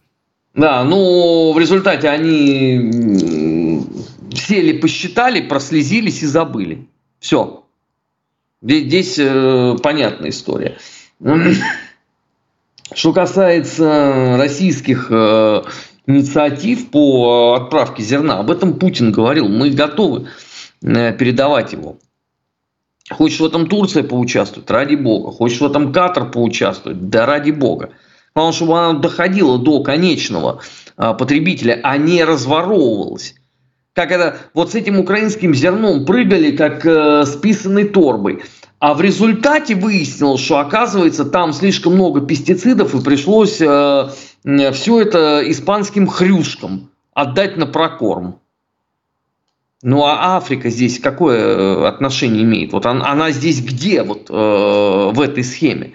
Да, 0.55 0.83
ну, 0.83 1.53
в 1.53 1.59
результате 1.59 2.09
они 2.09 3.83
сели, 4.33 4.79
посчитали, 4.79 5.41
прослезились 5.41 6.23
и 6.23 6.25
забыли. 6.25 6.87
Все. 7.19 7.63
Здесь 8.63 9.19
э, 9.19 9.75
понятная 9.83 10.31
история. 10.31 10.79
Что 12.93 13.13
касается 13.13 14.37
российских 14.37 15.07
э, 15.09 15.63
инициатив 16.05 16.91
по 16.91 17.55
отправке 17.55 18.03
зерна, 18.03 18.39
об 18.39 18.51
этом 18.51 18.75
Путин 18.75 19.11
говорил, 19.11 19.49
мы 19.49 19.71
готовы 19.71 20.27
э, 20.83 21.13
передавать 21.13 21.73
его. 21.73 21.97
Хочешь 23.09 23.39
в 23.39 23.45
этом 23.45 23.67
Турция 23.67 24.03
поучаствует, 24.03 24.69
ради 24.69 24.95
бога. 24.95 25.31
Хочешь 25.31 25.61
в 25.61 25.65
этом 25.65 25.93
Катар 25.93 26.29
поучаствует, 26.31 27.09
да 27.09 27.25
ради 27.25 27.51
бога. 27.51 27.91
Главное, 28.35 28.53
чтобы 28.53 28.79
она 28.79 28.99
доходила 28.99 29.57
до 29.57 29.81
конечного 29.81 30.61
э, 30.97 31.13
потребителя, 31.17 31.79
а 31.83 31.97
не 31.97 32.23
разворовывалась. 32.23 33.35
Как 33.93 34.11
это, 34.11 34.37
вот 34.53 34.71
с 34.71 34.75
этим 34.75 34.99
украинским 34.99 35.55
зерном 35.55 36.05
прыгали, 36.05 36.55
как 36.55 36.85
э, 36.85 37.25
с 37.25 37.35
писаной 37.35 37.85
торбой. 37.85 38.43
А 38.85 38.93
в 38.93 39.01
результате 39.01 39.73
выяснилось, 39.73 40.41
что 40.41 40.59
оказывается 40.59 41.25
там 41.25 41.53
слишком 41.53 41.95
много 41.95 42.21
пестицидов 42.21 42.93
и 42.93 43.01
пришлось 43.01 43.59
э, 43.59 44.09
все 44.73 45.01
это 45.01 45.41
испанским 45.43 46.05
хрюшкам 46.05 46.91
отдать 47.11 47.57
на 47.57 47.65
прокорм. 47.65 48.37
Ну 49.81 50.03
а 50.03 50.37
Африка 50.37 50.69
здесь 50.69 50.99
какое 50.99 51.39
э, 51.39 51.87
отношение 51.87 52.43
имеет? 52.43 52.73
Вот 52.73 52.85
она, 52.85 53.09
она 53.09 53.31
здесь 53.31 53.59
где 53.59 54.03
вот 54.03 54.29
э, 54.29 55.11
в 55.11 55.19
этой 55.19 55.43
схеме? 55.43 55.93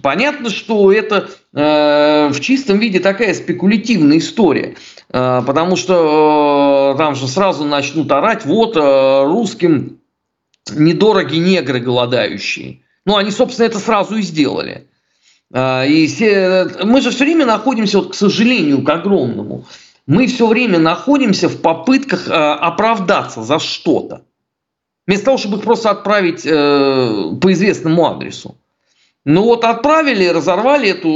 Понятно, 0.00 0.48
что 0.48 0.90
это 0.90 1.28
э, 1.52 2.28
в 2.32 2.40
чистом 2.40 2.78
виде 2.78 3.00
такая 3.00 3.34
спекулятивная 3.34 4.16
история, 4.16 4.76
э, 5.12 5.42
потому 5.46 5.76
что 5.76 6.94
э, 6.94 6.98
там 6.98 7.16
же 7.16 7.28
сразу 7.28 7.66
начнут 7.66 8.10
орать, 8.10 8.46
вот 8.46 8.78
э, 8.78 9.24
русским 9.26 9.99
недороги 10.70 11.36
негры 11.36 11.80
голодающие. 11.80 12.80
Ну, 13.04 13.16
они, 13.16 13.30
собственно, 13.30 13.66
это 13.66 13.78
сразу 13.78 14.16
и 14.16 14.22
сделали. 14.22 14.86
Э, 15.52 15.88
и 15.88 16.06
все, 16.06 16.68
мы 16.84 17.00
же 17.00 17.10
все 17.10 17.24
время 17.24 17.46
находимся, 17.46 17.98
вот, 17.98 18.12
к 18.12 18.14
сожалению, 18.14 18.82
к 18.82 18.88
огромному, 18.88 19.66
мы 20.06 20.26
все 20.26 20.46
время 20.46 20.78
находимся 20.78 21.48
в 21.48 21.60
попытках 21.60 22.28
э, 22.28 22.32
оправдаться 22.32 23.42
за 23.42 23.58
что-то. 23.58 24.22
Вместо 25.06 25.26
того, 25.26 25.38
чтобы 25.38 25.58
их 25.58 25.64
просто 25.64 25.90
отправить 25.90 26.44
э, 26.44 27.36
по 27.40 27.52
известному 27.52 28.06
адресу. 28.06 28.56
Ну 29.24 29.42
вот 29.42 29.64
отправили, 29.64 30.26
разорвали 30.26 30.88
эту 30.90 31.08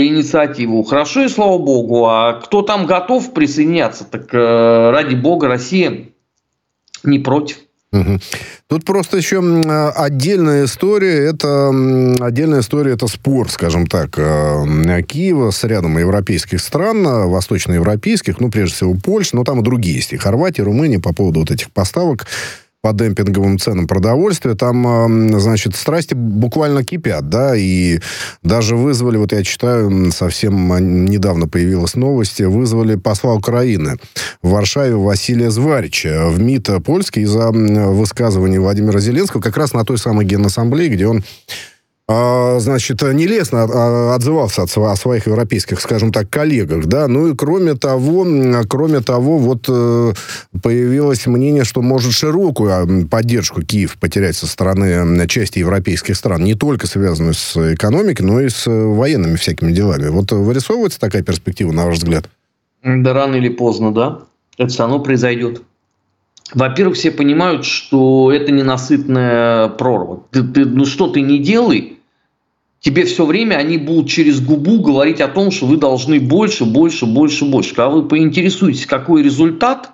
инициативу. 0.00 0.84
Хорошо 0.84 1.22
и 1.24 1.28
слава 1.28 1.58
богу. 1.58 2.06
А 2.06 2.34
кто 2.34 2.62
там 2.62 2.86
готов 2.86 3.34
присоединяться, 3.34 4.04
так 4.04 4.32
э, 4.32 4.90
ради 4.90 5.14
бога 5.14 5.48
Россия 5.48 6.08
не 7.02 7.18
против. 7.18 7.58
Тут 8.66 8.84
просто 8.84 9.16
еще 9.16 9.38
отдельная 9.96 10.66
история, 10.66 11.24
это 11.30 11.70
отдельная 12.20 12.60
история, 12.60 12.92
это 12.92 13.06
спор, 13.06 13.50
скажем 13.50 13.86
так, 13.86 14.18
э, 14.18 15.02
Киева 15.02 15.50
с 15.50 15.64
рядом 15.64 15.96
европейских 15.96 16.60
стран, 16.60 17.02
восточноевропейских, 17.02 18.40
ну, 18.40 18.50
прежде 18.50 18.76
всего, 18.76 18.94
Польша, 18.94 19.36
но 19.36 19.44
там 19.44 19.60
и 19.60 19.64
другие 19.64 19.96
есть, 19.96 20.12
и 20.12 20.18
Хорватия, 20.18 20.64
Румыния 20.64 21.00
по 21.00 21.14
поводу 21.14 21.40
вот 21.40 21.50
этих 21.50 21.70
поставок 21.70 22.26
по 22.80 22.92
демпинговым 22.92 23.58
ценам 23.58 23.86
продовольствия, 23.86 24.54
там, 24.54 25.40
значит, 25.40 25.74
страсти 25.74 26.14
буквально 26.14 26.84
кипят, 26.84 27.28
да, 27.28 27.56
и 27.56 27.98
даже 28.42 28.76
вызвали, 28.76 29.16
вот 29.16 29.32
я 29.32 29.42
читаю, 29.42 30.12
совсем 30.12 31.04
недавно 31.06 31.48
появилась 31.48 31.94
новость, 31.94 32.40
вызвали 32.40 32.94
посла 32.94 33.34
Украины 33.34 33.96
в 34.42 34.50
Варшаве 34.50 34.94
Василия 34.94 35.50
Зварича 35.50 36.28
в 36.28 36.40
МИД 36.40 36.84
польский 36.84 37.22
из-за 37.22 37.50
высказывания 37.50 38.60
Владимира 38.60 39.00
Зеленского 39.00 39.40
как 39.40 39.56
раз 39.56 39.72
на 39.72 39.84
той 39.84 39.98
самой 39.98 40.24
Генассамблее, 40.24 40.88
где 40.88 41.06
он 41.06 41.24
значит, 42.08 43.02
нелестно 43.02 43.64
а, 43.64 44.14
отзывался 44.14 44.62
от, 44.62 44.74
о 44.76 44.96
своих 44.96 45.26
европейских, 45.26 45.78
скажем 45.78 46.10
так, 46.10 46.30
коллегах, 46.30 46.86
да, 46.86 47.06
ну 47.06 47.28
и 47.28 47.36
кроме 47.36 47.74
того, 47.74 48.26
кроме 48.66 49.00
того, 49.00 49.36
вот 49.36 49.66
э, 49.68 50.12
появилось 50.62 51.26
мнение, 51.26 51.64
что 51.64 51.82
может 51.82 52.12
широкую 52.12 52.72
а, 52.72 53.06
поддержку 53.06 53.60
Киев 53.62 53.98
потерять 53.98 54.36
со 54.36 54.46
стороны 54.46 55.28
части 55.28 55.58
европейских 55.58 56.16
стран, 56.16 56.44
не 56.44 56.54
только 56.54 56.86
связанную 56.86 57.34
с 57.34 57.74
экономикой, 57.74 58.22
но 58.22 58.40
и 58.40 58.48
с 58.48 58.64
военными 58.66 59.36
всякими 59.36 59.72
делами. 59.72 60.08
Вот 60.08 60.32
вырисовывается 60.32 60.98
такая 60.98 61.22
перспектива, 61.22 61.72
на 61.72 61.84
ваш 61.84 61.98
взгляд? 61.98 62.24
Да 62.82 63.12
рано 63.12 63.36
или 63.36 63.50
поздно, 63.50 63.92
да. 63.92 64.20
Это 64.56 64.68
все 64.70 64.84
равно 64.84 65.00
произойдет. 65.00 65.62
Во-первых, 66.54 66.96
все 66.96 67.10
понимают, 67.10 67.66
что 67.66 68.32
это 68.32 68.50
ненасытная 68.50 69.68
прорва. 69.68 70.22
Ты, 70.30 70.42
ты, 70.42 70.64
ну 70.64 70.86
что 70.86 71.08
ты 71.08 71.20
не 71.20 71.38
делай, 71.38 71.97
тебе 72.88 73.04
все 73.04 73.26
время 73.26 73.56
они 73.56 73.76
будут 73.76 74.08
через 74.08 74.40
губу 74.40 74.80
говорить 74.80 75.20
о 75.20 75.28
том, 75.28 75.50
что 75.50 75.66
вы 75.66 75.76
должны 75.76 76.18
больше, 76.18 76.64
больше, 76.64 77.04
больше, 77.04 77.44
больше. 77.44 77.74
Когда 77.74 77.90
вы 77.90 78.08
поинтересуетесь, 78.08 78.86
какой 78.86 79.22
результат, 79.22 79.90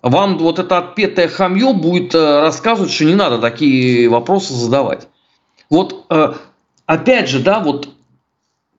вам 0.00 0.38
вот 0.38 0.60
это 0.60 0.78
отпетое 0.78 1.26
хамье 1.26 1.72
будет 1.72 2.14
э, 2.14 2.40
рассказывать, 2.40 2.92
что 2.92 3.04
не 3.04 3.16
надо 3.16 3.38
такие 3.38 4.08
вопросы 4.08 4.54
задавать. 4.54 5.08
Вот 5.68 6.06
э, 6.08 6.34
опять 6.86 7.28
же, 7.28 7.40
да, 7.40 7.58
вот 7.58 7.88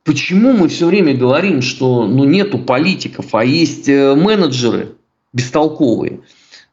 почему 0.06 0.54
мы 0.54 0.70
все 0.70 0.86
время 0.86 1.14
говорим, 1.14 1.62
что 1.62 2.08
ну, 2.08 2.24
нету 2.24 2.58
политиков, 2.58 3.36
а 3.36 3.44
есть 3.44 3.90
э, 3.90 4.16
менеджеры 4.16 4.96
бестолковые. 5.34 6.22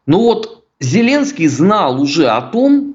Ну 0.06 0.18
вот 0.18 0.64
Зеленский 0.78 1.48
знал 1.48 2.00
уже 2.00 2.28
о 2.28 2.40
том, 2.40 2.93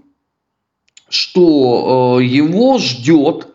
что 1.10 2.20
э, 2.20 2.24
его 2.24 2.78
ждет 2.78 3.48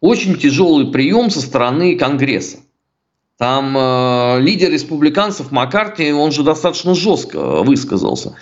очень 0.00 0.36
тяжелый 0.36 0.86
прием 0.90 1.30
со 1.30 1.40
стороны 1.40 1.96
Конгресса. 1.96 2.58
Там 3.38 3.76
э, 3.76 4.40
лидер 4.40 4.70
республиканцев 4.70 5.50
Маккарти, 5.50 6.12
он 6.12 6.32
же 6.32 6.42
достаточно 6.42 6.94
жестко 6.94 7.62
высказался. 7.62 8.36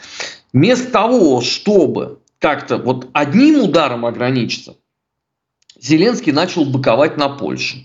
Вместо 0.52 0.90
того, 0.90 1.40
чтобы 1.40 2.18
как-то 2.38 2.78
вот 2.78 3.08
одним 3.12 3.62
ударом 3.62 4.04
ограничиться, 4.04 4.76
Зеленский 5.80 6.32
начал 6.32 6.64
быковать 6.64 7.16
на 7.16 7.28
Польшу, 7.28 7.78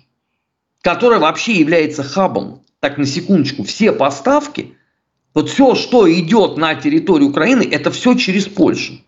которая 0.82 1.20
вообще 1.20 1.54
является 1.54 2.04
хабом. 2.04 2.62
Так, 2.80 2.98
на 2.98 3.06
секундочку, 3.06 3.64
все 3.64 3.92
поставки, 3.92 4.76
вот 5.34 5.50
все, 5.50 5.76
что 5.76 6.12
идет 6.12 6.58
на 6.58 6.76
территорию 6.76 7.30
Украины, 7.30 7.64
это 7.64 7.92
все 7.92 8.16
через 8.16 8.46
Польшу. 8.46 9.02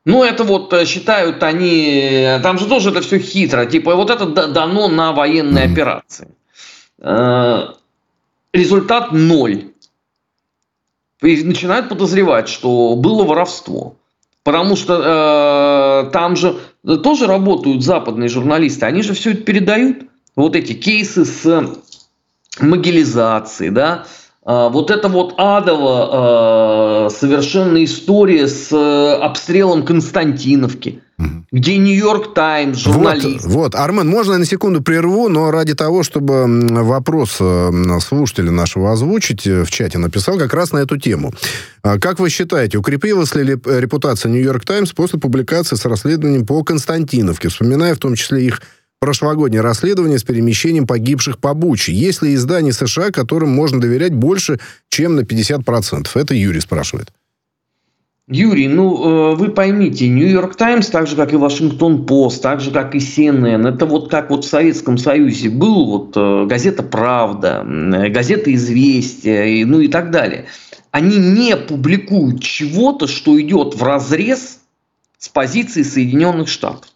Ну, 0.05 0.23
это 0.23 0.43
вот 0.43 0.73
э, 0.73 0.85
считают 0.85 1.41
они... 1.43 2.39
Там 2.41 2.57
же 2.57 2.65
тоже 2.65 2.89
это 2.89 3.01
все 3.01 3.19
хитро. 3.19 3.65
Типа, 3.65 3.95
вот 3.95 4.09
это 4.09 4.25
дано 4.25 4.87
на 4.89 5.13
военные 5.13 5.67
mm. 5.67 5.71
операции. 5.71 6.27
Э, 6.99 7.67
результат 8.51 9.11
ноль. 9.11 9.69
И 11.21 11.43
начинают 11.43 11.87
подозревать, 11.87 12.49
что 12.49 12.95
было 12.95 13.23
воровство. 13.23 13.95
Потому 14.43 14.75
что 14.75 16.07
э, 16.07 16.11
там 16.11 16.35
же 16.35 16.57
тоже 16.83 17.27
работают 17.27 17.81
западные 17.81 18.27
журналисты. 18.27 18.85
Они 18.85 19.03
же 19.03 19.13
все 19.13 19.31
это 19.31 19.43
передают 19.43 20.03
вот 20.35 20.55
эти 20.55 20.73
кейсы 20.73 21.25
с 21.25 21.75
могилизацией, 22.59 23.71
да, 23.71 24.05
а, 24.45 24.67
вот 24.69 24.91
это 24.91 25.07
вот 25.07 25.35
адово 25.37 27.07
э, 27.07 27.15
совершенно 27.15 27.81
история 27.81 28.49
с 28.49 28.73
э, 28.73 29.23
обстрелом 29.23 29.85
Константиновки, 29.85 31.01
угу. 31.17 31.45
где 31.53 31.77
Нью-Йорк 31.77 32.33
Таймс, 32.33 32.77
журналист. 32.77 33.45
Вот, 33.45 33.53
вот, 33.53 33.75
Армен, 33.75 34.09
можно 34.09 34.33
я 34.33 34.39
на 34.39 34.45
секунду 34.45 34.81
прерву, 34.81 35.29
но 35.29 35.49
ради 35.49 35.75
того, 35.75 36.03
чтобы 36.03 36.45
вопрос 36.83 37.37
э, 37.39 37.71
слушателя 38.01 38.51
нашего 38.51 38.91
озвучить, 38.91 39.45
в 39.45 39.71
чате 39.71 39.97
написал 39.97 40.37
как 40.37 40.53
раз 40.53 40.73
на 40.73 40.79
эту 40.79 40.97
тему. 40.97 41.31
А 41.81 41.97
как 41.97 42.19
вы 42.19 42.29
считаете, 42.29 42.77
укрепилась 42.77 43.33
ли 43.35 43.45
репутация 43.45 44.29
Нью-Йорк 44.29 44.65
Таймс 44.65 44.91
после 44.91 45.19
публикации 45.19 45.77
с 45.77 45.85
расследованием 45.85 46.45
по 46.45 46.61
Константиновке, 46.65 47.47
вспоминая 47.47 47.95
в 47.95 47.99
том 47.99 48.15
числе 48.15 48.45
их 48.45 48.61
прошлогоднее 49.03 49.59
расследование 49.59 50.17
с 50.17 50.23
перемещением 50.23 50.87
погибших 50.87 51.37
по 51.37 51.53
Буче. 51.53 51.91
Есть 51.91 52.21
ли 52.21 52.33
издания 52.35 52.71
США, 52.71 53.11
которым 53.11 53.49
можно 53.49 53.81
доверять 53.81 54.13
больше, 54.13 54.61
чем 54.87 55.17
на 55.17 55.23
50%? 55.23 56.07
Это 56.15 56.33
Юрий 56.33 56.61
спрашивает. 56.61 57.11
Юрий, 58.29 58.69
ну 58.69 59.35
вы 59.35 59.49
поймите, 59.49 60.07
Нью-Йорк 60.07 60.55
Таймс, 60.55 60.87
так 60.87 61.07
же 61.07 61.17
как 61.17 61.33
и 61.33 61.35
Вашингтон 61.35 62.05
Пост, 62.05 62.41
так 62.41 62.61
же 62.61 62.71
как 62.71 62.95
и 62.95 62.99
CNN, 62.99 63.67
это 63.67 63.85
вот 63.85 64.09
как 64.09 64.29
вот 64.29 64.45
в 64.45 64.47
Советском 64.47 64.97
Союзе 64.97 65.49
был 65.49 65.85
вот 65.85 66.47
газета 66.47 66.81
Правда, 66.81 67.65
газета 68.09 68.53
Известия, 68.55 69.65
ну 69.65 69.81
и 69.81 69.89
так 69.89 70.11
далее. 70.11 70.45
Они 70.91 71.17
не 71.17 71.57
публикуют 71.57 72.41
чего-то, 72.41 73.07
что 73.07 73.37
идет 73.41 73.75
в 73.75 73.83
разрез 73.83 74.59
с 75.17 75.27
позиции 75.27 75.83
Соединенных 75.83 76.47
Штатов. 76.47 76.87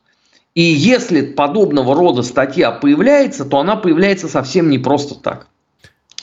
И 0.57 0.63
если 0.63 1.21
подобного 1.21 1.93
рода 1.93 2.23
статья 2.23 2.71
появляется, 2.71 3.45
то 3.45 3.59
она 3.59 3.75
появляется 3.75 4.27
совсем 4.27 4.71
не 4.71 4.79
просто 4.79 5.13
так. 5.13 5.49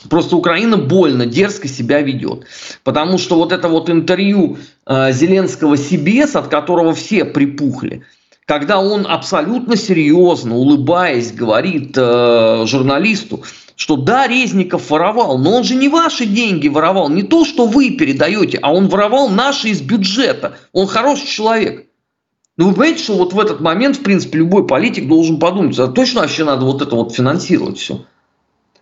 Просто 0.09 0.35
Украина 0.35 0.75
больно, 0.75 1.25
дерзко 1.25 1.69
себя 1.69 2.01
ведет. 2.01 2.43
Потому 2.83 3.17
что 3.17 3.37
вот 3.37 3.53
это 3.53 3.69
вот 3.69 3.89
интервью 3.89 4.57
э, 4.85 5.13
Зеленского 5.13 5.75
CBS, 5.75 6.37
от 6.37 6.49
которого 6.49 6.93
все 6.93 7.23
припухли, 7.23 8.03
когда 8.45 8.81
он 8.81 9.07
абсолютно 9.07 9.77
серьезно, 9.77 10.57
улыбаясь, 10.57 11.31
говорит 11.31 11.93
э, 11.95 12.65
журналисту, 12.65 13.45
что 13.77 13.95
да, 13.95 14.27
Резников 14.27 14.89
воровал, 14.89 15.37
но 15.37 15.55
он 15.55 15.63
же 15.63 15.75
не 15.75 15.87
ваши 15.87 16.25
деньги 16.25 16.67
воровал, 16.67 17.07
не 17.07 17.23
то, 17.23 17.45
что 17.45 17.67
вы 17.67 17.91
передаете, 17.91 18.59
а 18.61 18.73
он 18.73 18.89
воровал 18.89 19.29
наши 19.29 19.69
из 19.69 19.79
бюджета. 19.79 20.57
Он 20.73 20.87
хороший 20.87 21.25
человек. 21.27 21.84
Ну, 22.57 22.67
вы 22.67 22.73
понимаете, 22.73 23.03
что 23.03 23.17
вот 23.17 23.33
в 23.33 23.39
этот 23.39 23.59
момент, 23.59 23.97
в 23.97 24.03
принципе, 24.03 24.37
любой 24.37 24.65
политик 24.65 25.07
должен 25.07 25.39
подумать, 25.39 25.77
а 25.77 25.87
точно 25.87 26.21
вообще 26.21 26.45
надо 26.45 26.65
вот 26.65 26.81
это 26.81 26.95
вот 26.95 27.13
финансировать 27.13 27.77
все. 27.77 28.05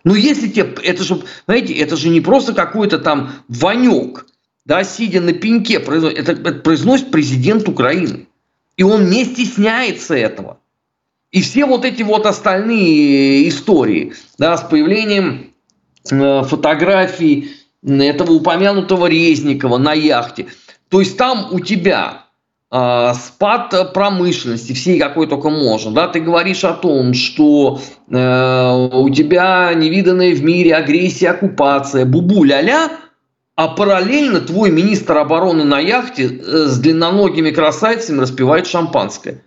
Ну, 0.04 0.14
если 0.14 0.48
тебе, 0.48 0.74
это 0.82 1.02
же, 1.02 1.22
знаете, 1.46 1.72
это 1.74 1.96
же 1.96 2.08
не 2.08 2.20
просто 2.20 2.52
какой-то 2.52 2.98
там 2.98 3.32
Ванек, 3.48 4.26
да, 4.64 4.84
сидя 4.84 5.20
на 5.20 5.32
пеньке, 5.32 5.74
это, 5.74 6.08
это 6.08 6.52
произносит 6.60 7.10
президент 7.10 7.68
Украины. 7.68 8.26
И 8.76 8.82
он 8.82 9.10
не 9.10 9.24
стесняется 9.24 10.14
этого. 10.14 10.58
И 11.30 11.42
все 11.42 11.64
вот 11.64 11.84
эти 11.84 12.02
вот 12.02 12.26
остальные 12.26 13.48
истории, 13.48 14.12
да, 14.38 14.56
с 14.56 14.62
появлением 14.62 15.52
э, 16.10 16.42
фотографий 16.44 17.56
этого 17.82 18.32
упомянутого 18.32 19.06
Резникова 19.06 19.78
на 19.78 19.94
яхте. 19.94 20.46
То 20.88 21.00
есть 21.00 21.16
там 21.16 21.48
у 21.52 21.60
тебя 21.60 22.23
спад 22.74 23.92
промышленности, 23.94 24.72
всей 24.72 24.98
какой 24.98 25.28
только 25.28 25.48
можно. 25.48 25.92
Да? 25.92 26.08
Ты 26.08 26.18
говоришь 26.18 26.64
о 26.64 26.72
том, 26.72 27.14
что 27.14 27.80
э, 28.10 28.88
у 28.92 29.08
тебя 29.10 29.72
невиданная 29.74 30.34
в 30.34 30.42
мире 30.42 30.74
агрессия, 30.74 31.30
оккупация, 31.30 32.04
бубу-ля-ля, 32.04 32.90
а 33.54 33.68
параллельно 33.68 34.40
твой 34.40 34.72
министр 34.72 35.18
обороны 35.18 35.62
на 35.62 35.78
яхте 35.78 36.24
э, 36.24 36.66
с 36.66 36.78
длинноногими 36.80 37.50
красавицами 37.50 38.20
распивает 38.20 38.66
шампанское. 38.66 39.44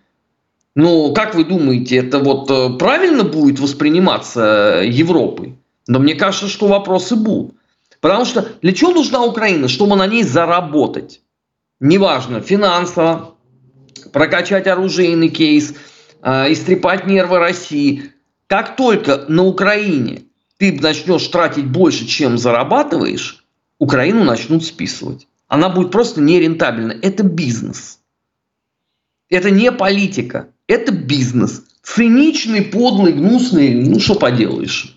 Ну, 0.75 1.11
как 1.13 1.35
вы 1.35 1.43
думаете, 1.43 1.97
это 1.97 2.19
вот 2.19 2.49
э, 2.49 2.77
правильно 2.77 3.25
будет 3.25 3.59
восприниматься 3.59 4.81
Европой? 4.85 5.57
Но 5.87 5.99
мне 5.99 6.15
кажется, 6.15 6.47
что 6.47 6.67
вопросы 6.67 7.17
будут. 7.17 7.55
Потому 7.99 8.23
что 8.23 8.47
для 8.61 8.71
чего 8.71 8.91
нужна 8.91 9.21
Украина? 9.23 9.67
Чтобы 9.67 9.97
на 9.97 10.07
ней 10.07 10.23
заработать 10.23 11.19
неважно, 11.79 12.41
финансово, 12.41 13.35
прокачать 14.11 14.67
оружейный 14.67 15.29
кейс, 15.29 15.73
э, 16.21 16.51
истрепать 16.51 17.05
нервы 17.07 17.39
России. 17.39 18.11
Как 18.47 18.75
только 18.75 19.25
на 19.27 19.43
Украине 19.43 20.23
ты 20.57 20.79
начнешь 20.81 21.27
тратить 21.27 21.67
больше, 21.67 22.05
чем 22.05 22.37
зарабатываешь, 22.37 23.45
Украину 23.79 24.23
начнут 24.23 24.65
списывать. 24.65 25.27
Она 25.47 25.69
будет 25.69 25.91
просто 25.91 26.19
нерентабельна. 26.21 26.93
Это 27.01 27.23
бизнес. 27.23 27.99
Это 29.29 29.51
не 29.51 29.71
политика. 29.71 30.49
Это 30.67 30.91
бизнес. 30.91 31.63
Циничный, 31.83 32.63
подлый, 32.63 33.13
гнусный. 33.13 33.73
Ну, 33.75 33.99
что 33.99 34.15
поделаешь. 34.15 34.96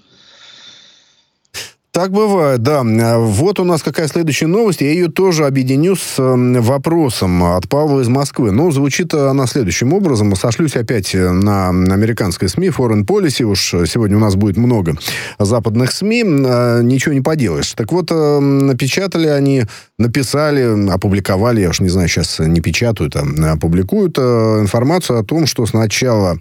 Так 1.92 2.12
бывает, 2.12 2.62
да. 2.62 2.85
Вот 3.18 3.59
у 3.59 3.64
нас 3.64 3.82
какая 3.82 4.06
следующая 4.06 4.47
новость. 4.47 4.80
Я 4.80 4.92
ее 4.92 5.09
тоже 5.09 5.44
объединю 5.44 5.97
с 5.97 6.14
вопросом 6.18 7.42
от 7.42 7.68
Павла 7.68 8.00
из 8.00 8.09
Москвы. 8.09 8.52
Ну, 8.52 8.70
звучит 8.70 9.12
она 9.12 9.49
следующим 9.49 9.92
образом. 9.92 10.37
Сошлюсь 10.37 10.76
опять 10.76 11.12
на 11.14 11.70
американской 11.70 12.49
СМИ, 12.49 12.68
Foreign 12.68 13.04
Policy. 13.04 13.42
Уж 13.42 13.88
сегодня 13.90 14.16
у 14.16 14.20
нас 14.20 14.37
будет 14.37 14.57
много 14.57 14.96
западных 15.40 15.90
СМИ. 15.90 16.22
Ничего 16.22 17.12
не 17.12 17.22
поделаешь. 17.22 17.72
Так 17.72 17.90
вот, 17.90 18.11
напечатали 18.11 19.26
они, 19.26 19.64
написали, 19.98 20.90
опубликовали, 20.90 21.62
я 21.62 21.70
уж 21.70 21.81
не 21.81 21.88
знаю, 21.88 22.09
сейчас 22.09 22.38
не 22.38 22.61
печатают, 22.61 23.16
а 23.16 23.57
публикуют 23.57 24.16
информацию 24.16 25.18
о 25.18 25.24
том, 25.24 25.46
что 25.46 25.66
с 25.66 25.72
начала 25.72 26.38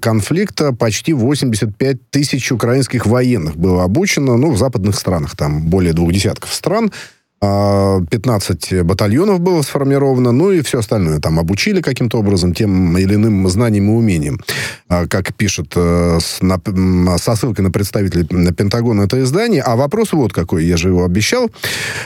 конфликта 0.00 0.72
почти 0.72 1.12
85 1.12 2.10
тысяч 2.10 2.52
украинских 2.52 3.06
военных 3.06 3.56
было 3.56 3.82
обучено. 3.82 4.36
Ну, 4.36 4.59
западных 4.60 4.94
странах, 4.94 5.36
там 5.36 5.66
более 5.66 5.92
двух 5.92 6.12
десятков 6.12 6.54
стран, 6.54 6.92
15 7.40 8.72
а, 8.72 8.84
батальонов 8.84 9.40
было 9.40 9.62
сформировано, 9.62 10.30
ну 10.30 10.52
и 10.52 10.60
все 10.60 10.80
остальное. 10.80 11.20
Там 11.20 11.38
обучили 11.38 11.80
каким-то 11.80 12.18
образом 12.18 12.52
тем 12.52 12.98
или 12.98 13.14
иным 13.14 13.48
знанием 13.48 13.88
и 13.88 13.94
умением. 13.94 14.40
А, 14.88 15.06
как 15.06 15.34
пишет 15.34 15.72
э, 15.74 16.18
со 16.20 17.36
ссылкой 17.36 17.64
на 17.64 17.70
представителя 17.70 18.24
Пентагона 18.24 19.02
это 19.02 19.22
издание. 19.22 19.62
А 19.62 19.76
вопрос 19.76 20.12
вот 20.12 20.34
какой, 20.34 20.66
я 20.66 20.76
же 20.76 20.88
его 20.88 21.02
обещал. 21.02 21.50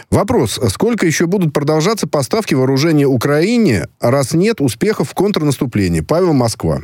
Вопрос, 0.08 0.60
сколько 0.68 1.04
еще 1.04 1.26
будут 1.26 1.52
продолжаться 1.52 2.06
поставки 2.06 2.54
вооружения 2.54 3.06
Украине, 3.06 3.88
раз 4.00 4.34
нет 4.34 4.60
успехов 4.60 5.10
в 5.10 5.14
контрнаступлении? 5.14 6.00
Павел 6.00 6.32
Москва. 6.32 6.82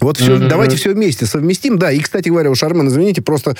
Вот 0.00 0.18
все, 0.18 0.36
mm-hmm. 0.36 0.48
давайте 0.48 0.76
все 0.76 0.92
вместе 0.92 1.26
совместим. 1.26 1.78
Да, 1.78 1.90
и, 1.90 2.00
кстати 2.00 2.28
говоря, 2.28 2.50
у 2.50 2.54
Шармен, 2.54 2.88
извините, 2.88 3.22
просто 3.22 3.56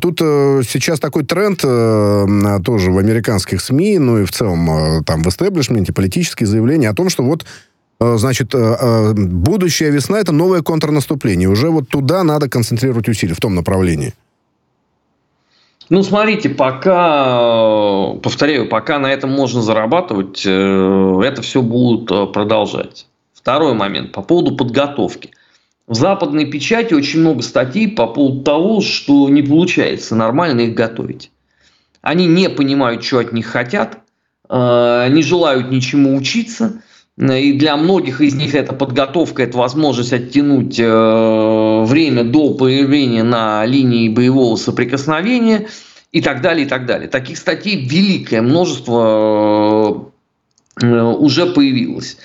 тут 0.00 0.20
э, 0.20 0.62
сейчас 0.68 1.00
такой 1.00 1.24
тренд 1.24 1.60
э, 1.64 2.58
тоже 2.64 2.90
в 2.90 2.98
американских 2.98 3.60
СМИ, 3.60 3.98
ну 3.98 4.18
и 4.18 4.24
в 4.24 4.32
целом 4.32 4.70
э, 4.70 5.02
там 5.04 5.22
в 5.22 5.28
истеблишменте, 5.28 5.92
политические 5.92 6.46
заявления 6.46 6.90
о 6.90 6.94
том, 6.94 7.08
что 7.08 7.22
вот 7.22 7.44
э, 8.00 8.16
Значит, 8.18 8.54
э, 8.54 8.58
э, 8.58 9.12
будущая 9.14 9.90
весна 9.90 10.20
это 10.20 10.32
новое 10.32 10.62
контрнаступление. 10.62 11.48
Уже 11.48 11.70
вот 11.70 11.88
туда 11.88 12.22
надо 12.22 12.48
концентрировать 12.50 13.08
усилия 13.08 13.34
в 13.34 13.40
том 13.40 13.54
направлении. 13.54 14.12
Ну, 15.88 16.02
смотрите, 16.02 16.48
пока, 16.48 18.14
повторяю, 18.20 18.68
пока 18.68 18.98
на 18.98 19.12
этом 19.12 19.30
можно 19.30 19.62
зарабатывать, 19.62 20.44
это 20.44 21.42
все 21.42 21.62
будут 21.62 22.32
продолжать. 22.32 23.06
Второй 23.32 23.74
момент 23.74 24.10
по 24.10 24.20
поводу 24.22 24.56
подготовки. 24.56 25.30
В 25.86 25.94
западной 25.94 26.46
печати 26.46 26.94
очень 26.94 27.20
много 27.20 27.42
статей 27.42 27.88
по 27.88 28.08
поводу 28.08 28.42
того, 28.42 28.80
что 28.80 29.28
не 29.28 29.42
получается 29.42 30.16
нормально 30.16 30.62
их 30.62 30.74
готовить. 30.74 31.30
Они 32.02 32.26
не 32.26 32.48
понимают, 32.48 33.04
что 33.04 33.18
от 33.18 33.32
них 33.32 33.46
хотят, 33.46 33.98
э, 34.48 35.06
не 35.10 35.22
желают 35.22 35.70
ничему 35.70 36.16
учиться. 36.16 36.82
И 37.18 37.52
для 37.54 37.76
многих 37.78 38.20
из 38.20 38.34
них 38.34 38.54
эта 38.54 38.74
подготовка, 38.74 39.42
это 39.42 39.56
возможность 39.56 40.12
оттянуть 40.12 40.78
э, 40.78 41.84
время 41.86 42.24
до 42.24 42.52
появления 42.52 43.22
на 43.22 43.64
линии 43.64 44.10
боевого 44.10 44.56
соприкосновения 44.56 45.68
и 46.12 46.20
так 46.20 46.42
далее, 46.42 46.66
и 46.66 46.68
так 46.68 46.84
далее. 46.84 47.08
Таких 47.08 47.38
статей 47.38 47.86
великое 47.88 48.42
множество 48.42 50.12
э, 50.82 50.86
уже 50.86 51.46
появилось. 51.46 52.18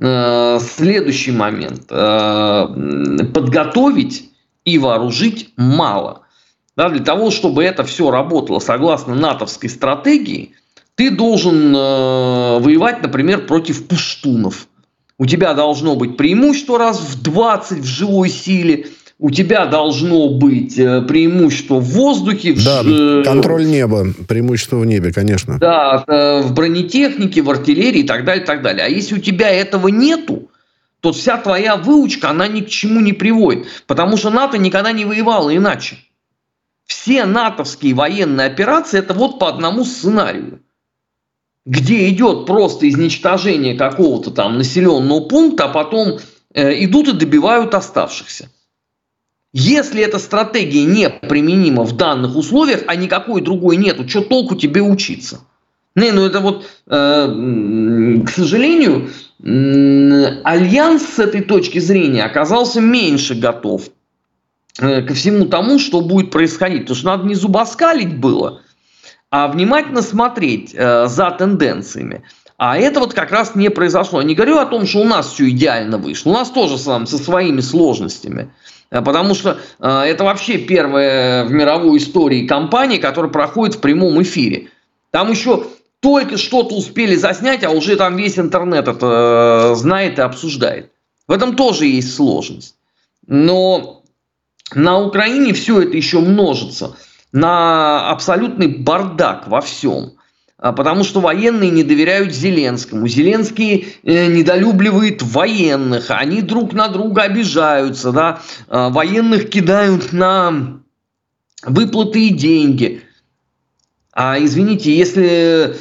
Э, 0.00 0.58
следующий 0.60 1.32
момент. 1.32 1.84
Э, 1.90 2.66
подготовить 3.32 4.30
и 4.64 4.78
вооружить 4.78 5.52
мало. 5.56 6.22
Да, 6.76 6.88
для 6.88 7.04
того, 7.04 7.30
чтобы 7.30 7.64
это 7.64 7.84
все 7.84 8.10
работало 8.10 8.58
согласно 8.58 9.14
натовской 9.14 9.68
стратегии, 9.68 10.52
ты 10.94 11.10
должен 11.10 11.74
э, 11.76 12.58
воевать, 12.60 13.02
например, 13.02 13.46
против 13.46 13.86
пуштунов. 13.86 14.68
У 15.18 15.26
тебя 15.26 15.54
должно 15.54 15.94
быть 15.94 16.16
преимущество 16.16 16.78
раз 16.78 16.98
в 16.98 17.22
20 17.22 17.78
в 17.78 17.84
живой 17.84 18.28
силе– 18.28 18.86
у 19.22 19.30
тебя 19.30 19.66
должно 19.66 20.30
быть 20.30 20.76
э, 20.76 21.00
преимущество 21.02 21.76
в 21.76 21.84
воздухе. 21.90 22.54
Да, 22.54 22.82
в, 22.82 23.22
контроль 23.22 23.66
неба, 23.66 24.08
преимущество 24.26 24.78
в 24.78 24.84
небе, 24.84 25.12
конечно. 25.12 25.60
Да, 25.60 26.02
э, 26.08 26.42
в 26.42 26.52
бронетехнике, 26.52 27.40
в 27.40 27.48
артиллерии 27.48 28.00
и 28.00 28.06
так 28.06 28.24
далее, 28.24 28.42
и 28.42 28.46
так 28.46 28.62
далее. 28.62 28.84
А 28.84 28.88
если 28.88 29.14
у 29.14 29.18
тебя 29.18 29.48
этого 29.48 29.86
нету, 29.86 30.50
то 30.98 31.12
вся 31.12 31.36
твоя 31.36 31.76
выучка, 31.76 32.30
она 32.30 32.48
ни 32.48 32.62
к 32.62 32.68
чему 32.68 32.98
не 32.98 33.12
приводит. 33.12 33.68
Потому 33.86 34.16
что 34.16 34.30
НАТО 34.30 34.58
никогда 34.58 34.90
не 34.90 35.04
воевало 35.04 35.56
иначе. 35.56 35.98
Все 36.86 37.24
натовские 37.24 37.94
военные 37.94 38.48
операции 38.48 38.98
это 38.98 39.14
вот 39.14 39.38
по 39.38 39.48
одному 39.48 39.84
сценарию. 39.84 40.62
Где 41.64 42.08
идет 42.08 42.44
просто 42.46 42.88
изничтожение 42.88 43.76
какого-то 43.76 44.32
там 44.32 44.58
населенного 44.58 45.20
пункта, 45.20 45.66
а 45.66 45.68
потом 45.68 46.18
э, 46.54 46.84
идут 46.84 47.06
и 47.06 47.12
добивают 47.12 47.72
оставшихся. 47.72 48.48
Если 49.52 50.02
эта 50.02 50.18
стратегия 50.18 50.84
не 50.84 51.10
применима 51.10 51.84
в 51.84 51.96
данных 51.96 52.36
условиях, 52.36 52.82
а 52.86 52.96
никакой 52.96 53.42
другой 53.42 53.76
нету, 53.76 54.08
что 54.08 54.22
толку 54.22 54.56
тебе 54.56 54.80
учиться? 54.80 55.40
Не, 55.94 56.10
ну 56.12 56.24
это 56.24 56.40
вот, 56.40 56.64
э, 56.86 58.22
к 58.24 58.30
сожалению, 58.30 59.10
альянс 59.42 61.02
с 61.02 61.18
этой 61.18 61.42
точки 61.42 61.80
зрения 61.80 62.24
оказался 62.24 62.80
меньше 62.80 63.34
готов 63.34 63.88
э, 64.78 65.02
ко 65.02 65.12
всему 65.12 65.44
тому, 65.44 65.78
что 65.78 66.00
будет 66.00 66.30
происходить. 66.30 66.82
Потому 66.82 66.96
что 66.96 67.06
надо 67.06 67.26
не 67.26 67.34
зубоскалить 67.34 68.16
было, 68.16 68.62
а 69.30 69.48
внимательно 69.48 70.00
смотреть 70.00 70.74
э, 70.74 71.08
за 71.08 71.30
тенденциями. 71.32 72.22
А 72.56 72.78
это 72.78 73.00
вот 73.00 73.12
как 73.12 73.30
раз 73.30 73.54
не 73.54 73.68
произошло. 73.68 74.20
Я 74.20 74.26
не 74.26 74.34
говорю 74.34 74.58
о 74.58 74.66
том, 74.66 74.86
что 74.86 75.00
у 75.00 75.04
нас 75.04 75.32
все 75.32 75.50
идеально 75.50 75.98
вышло. 75.98 76.30
У 76.30 76.34
нас 76.34 76.48
тоже 76.48 76.78
сам 76.78 77.06
со 77.06 77.18
своими 77.18 77.60
сложностями. 77.60 78.50
Э, 78.92 79.00
потому 79.00 79.34
что 79.34 79.58
э, 79.80 79.88
это 79.88 80.22
вообще 80.22 80.58
первая 80.58 81.44
в 81.44 81.50
мировой 81.50 81.98
истории 81.98 82.46
компания, 82.46 82.98
которая 82.98 83.32
проходит 83.32 83.76
в 83.76 83.80
прямом 83.80 84.22
эфире. 84.22 84.68
Там 85.10 85.30
еще 85.30 85.66
только 86.00 86.36
что-то 86.36 86.76
успели 86.76 87.16
заснять, 87.16 87.64
а 87.64 87.70
уже 87.70 87.96
там 87.96 88.16
весь 88.16 88.38
интернет 88.38 88.86
это 88.86 89.72
э, 89.72 89.74
знает 89.76 90.18
и 90.18 90.22
обсуждает. 90.22 90.92
В 91.26 91.32
этом 91.32 91.56
тоже 91.56 91.86
есть 91.86 92.14
сложность. 92.14 92.76
Но 93.26 94.02
на 94.74 94.98
Украине 94.98 95.54
все 95.54 95.80
это 95.82 95.96
еще 95.96 96.20
множится 96.20 96.96
на 97.32 98.10
абсолютный 98.10 98.66
бардак 98.66 99.48
во 99.48 99.62
всем. 99.62 100.12
А, 100.62 100.72
потому 100.72 101.04
что 101.04 101.20
военные 101.20 101.70
не 101.70 101.82
доверяют 101.82 102.32
Зеленскому. 102.32 103.08
Зеленский 103.08 103.96
э, 104.02 104.26
недолюбливает 104.26 105.20
военных, 105.20 106.10
они 106.10 106.40
друг 106.40 106.72
на 106.72 106.88
друга 106.88 107.22
обижаются, 107.22 108.12
да? 108.12 108.40
А, 108.68 108.88
военных 108.88 109.50
кидают 109.50 110.12
на 110.12 110.80
выплаты 111.66 112.28
и 112.28 112.30
деньги– 112.30 113.02
а 114.12 114.38
извините, 114.38 114.94
если 114.94 115.74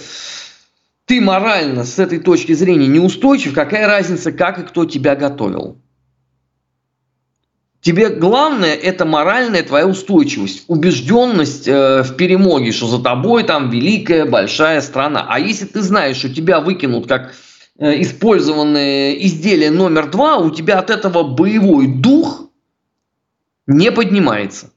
ты 1.06 1.20
морально 1.20 1.84
с 1.84 2.00
этой 2.00 2.20
точки 2.20 2.54
зрения 2.54 2.88
неустойчив, 2.88 3.54
какая 3.54 3.88
разница, 3.88 4.32
как 4.32 4.58
и 4.58 4.63
кто 4.63 4.86
тебя 4.86 5.15
готовил? 5.15 5.82
Тебе 7.82 8.10
главное 8.10 8.76
это 8.76 9.06
моральная 9.06 9.63
твоя 9.63 9.88
устойчивость, 9.88 10.65
убежденность 10.67 11.67
э, 11.67 12.04
в 12.04 12.15
перемоге, 12.15 12.72
что 12.72 12.86
за 12.86 13.02
тобой 13.02 13.44
там 13.44 13.72
великая 13.72 14.26
большая 14.26 14.82
страна. 14.82 15.26
А 15.28 15.39
если 15.39 15.65
ты 15.65 15.82
знаешь, 15.82 16.17
что 16.17 16.30
тебя 16.30 16.60
выкинут 16.60 17.08
как 17.08 17.34
э, 17.80 18.00
использованное 18.02 19.13
изделие 19.13 19.72
номер 19.72 20.12
два, 20.12 20.38
у 20.38 20.52
тебя 20.52 20.78
от 20.78 20.91
этого 20.91 21.24
боевой 21.24 21.88
дух 21.88 22.50
не 23.65 23.91
поднимается 23.91 24.72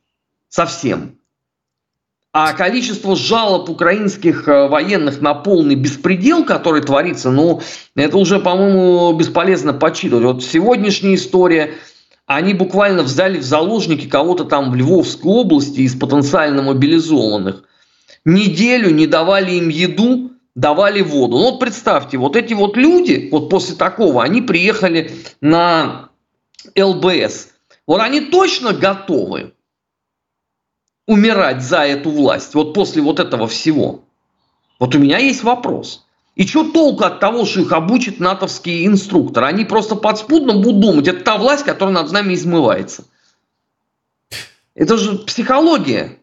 совсем. 0.49 1.19
А 2.33 2.55
количество 2.55 3.15
жалоб 3.17 3.69
украинских 3.69 4.49
э, 4.49 4.67
военных 4.67 5.21
на 5.21 5.35
полный 5.35 5.75
беспредел, 5.75 6.43
который 6.43 6.81
творится, 6.81 7.31
ну, 7.31 7.61
это 7.95 8.17
уже, 8.17 8.41
по-моему, 8.41 9.13
бесполезно 9.13 9.75
подсчитывать. 9.75 10.25
Вот 10.25 10.43
сегодняшняя 10.43 11.15
история, 11.15 11.75
они 12.27 12.55
буквально 12.55 13.03
взяли 13.03 13.39
в 13.39 13.43
заложники 13.43 14.09
кого-то 14.09 14.45
там 14.45 14.71
в 14.71 14.75
Львовской 14.75 15.31
области 15.31 15.81
из 15.81 15.95
потенциально 15.95 16.63
мобилизованных. 16.63 17.65
Неделю 18.25 18.91
не 18.91 19.07
давали 19.07 19.53
им 19.53 19.69
еду, 19.69 20.33
давали 20.55 21.03
воду. 21.03 21.37
Ну 21.37 21.51
вот 21.51 21.61
представьте, 21.61 22.17
вот 22.17 22.37
эти 22.37 22.55
вот 22.55 22.77
люди, 22.77 23.29
вот 23.31 23.51
после 23.51 23.77
такого, 23.77 24.23
они 24.23 24.41
приехали 24.41 25.13
на 25.43 26.09
ЛБС. 26.77 27.49
Вот 27.87 28.01
они 28.01 28.21
точно 28.21 28.73
готовы 28.73 29.53
умирать 31.07 31.63
за 31.63 31.81
эту 31.81 32.11
власть, 32.11 32.55
вот 32.55 32.73
после 32.73 33.03
вот 33.03 33.21
этого 33.21 33.47
всего? 33.47 34.05
Вот 34.79 34.95
у 34.95 34.99
меня 34.99 35.19
есть 35.19 35.43
вопрос. 35.43 36.04
И 36.37 36.47
что 36.47 36.71
толку 36.71 37.05
от 37.05 37.21
того, 37.21 37.45
что 37.45 37.61
их 37.61 37.73
обучит 37.73 38.19
натовский 38.19 38.87
инструктор? 38.87 39.45
Они 39.45 39.65
просто 39.65 39.95
подспудно 39.95 40.55
будут 40.55 40.81
думать, 40.81 41.09
это 41.09 41.21
та 41.21 41.37
власть, 41.37 41.65
которая 41.65 41.95
над 41.95 42.11
нами 42.11 42.35
измывается. 42.35 43.05
Это 44.75 44.97
же 44.97 45.19
психология. 45.19 46.19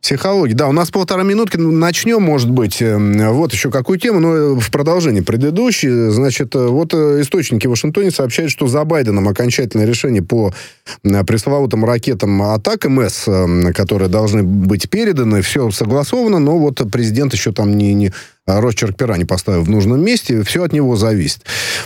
Психология. 0.00 0.54
Да, 0.54 0.68
у 0.68 0.72
нас 0.72 0.90
полтора 0.90 1.24
минутки. 1.24 1.56
Начнем, 1.56 2.22
может 2.22 2.48
быть. 2.48 2.80
Эм, 2.80 3.32
вот 3.32 3.52
еще 3.52 3.70
какую 3.72 3.98
тему, 3.98 4.20
но 4.20 4.34
э, 4.34 4.54
в 4.54 4.70
продолжении 4.70 5.20
предыдущей. 5.20 6.10
Значит, 6.10 6.54
э, 6.54 6.64
вот 6.64 6.94
э, 6.94 7.22
источники 7.22 7.66
в 7.66 7.70
Вашингтоне 7.70 8.12
сообщают, 8.12 8.52
что 8.52 8.68
за 8.68 8.84
Байденом 8.84 9.26
окончательное 9.26 9.84
решение 9.84 10.22
по 10.22 10.54
пресловутым 11.02 11.84
ракетам 11.84 12.40
атак 12.40 12.86
МС, 12.86 13.28
которые 13.74 14.08
должны 14.08 14.44
быть 14.44 14.88
переданы, 14.88 15.42
все 15.42 15.70
согласовано, 15.72 16.38
но 16.38 16.56
вот 16.56 16.80
президент 16.92 17.34
еще 17.34 17.50
там 17.50 17.76
не, 17.76 17.92
не 17.94 18.12
росчерк 18.46 18.96
пера 18.96 19.16
не 19.16 19.24
поставил 19.24 19.62
в 19.62 19.68
нужном 19.68 20.02
месте, 20.02 20.42
все 20.42 20.64
от 20.64 20.72
него 20.72 20.96
зависит. 20.96 21.42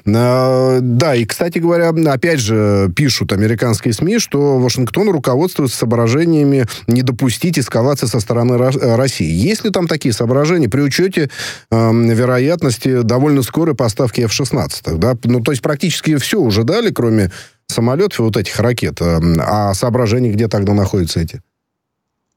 А, 0.07 0.79
да, 0.81 1.15
и, 1.15 1.25
кстати 1.25 1.59
говоря, 1.59 1.91
опять 2.13 2.41
же, 2.41 2.91
пишут 2.95 3.33
американские 3.33 3.95
СМИ, 3.95 4.19
что 4.19 4.59
Вашингтон 4.59 5.11
руководствуется 5.11 5.79
соображениями 5.79 6.67
не 6.87 7.03
допустить 7.03 7.59
эскалации 7.59 8.07
со 8.07 8.21
стороны 8.21 8.59
России. 8.59 9.31
Есть 9.31 9.65
ли 9.65 9.71
там 9.71 9.89
такие 9.89 10.13
соображения 10.13 10.69
при 10.69 10.81
учете 10.81 11.31
э, 11.71 11.93
вероятности 11.93 13.03
довольно 13.03 13.43
скорой 13.43 13.75
поставки 13.75 14.21
F-16? 14.23 14.97
Да? 14.97 15.17
Ну, 15.25 15.41
то 15.41 15.53
есть 15.53 15.63
практически 15.63 16.17
все 16.17 16.41
уже 16.41 16.65
дали, 16.65 16.91
кроме 16.91 17.31
самолетов 17.69 18.21
и 18.21 18.23
вот 18.23 18.37
этих 18.37 18.59
ракет. 18.61 19.01
А 19.01 19.73
соображения 19.75 20.33
где 20.33 20.49
тогда 20.49 20.75
находятся 20.75 21.21
эти? 21.21 21.41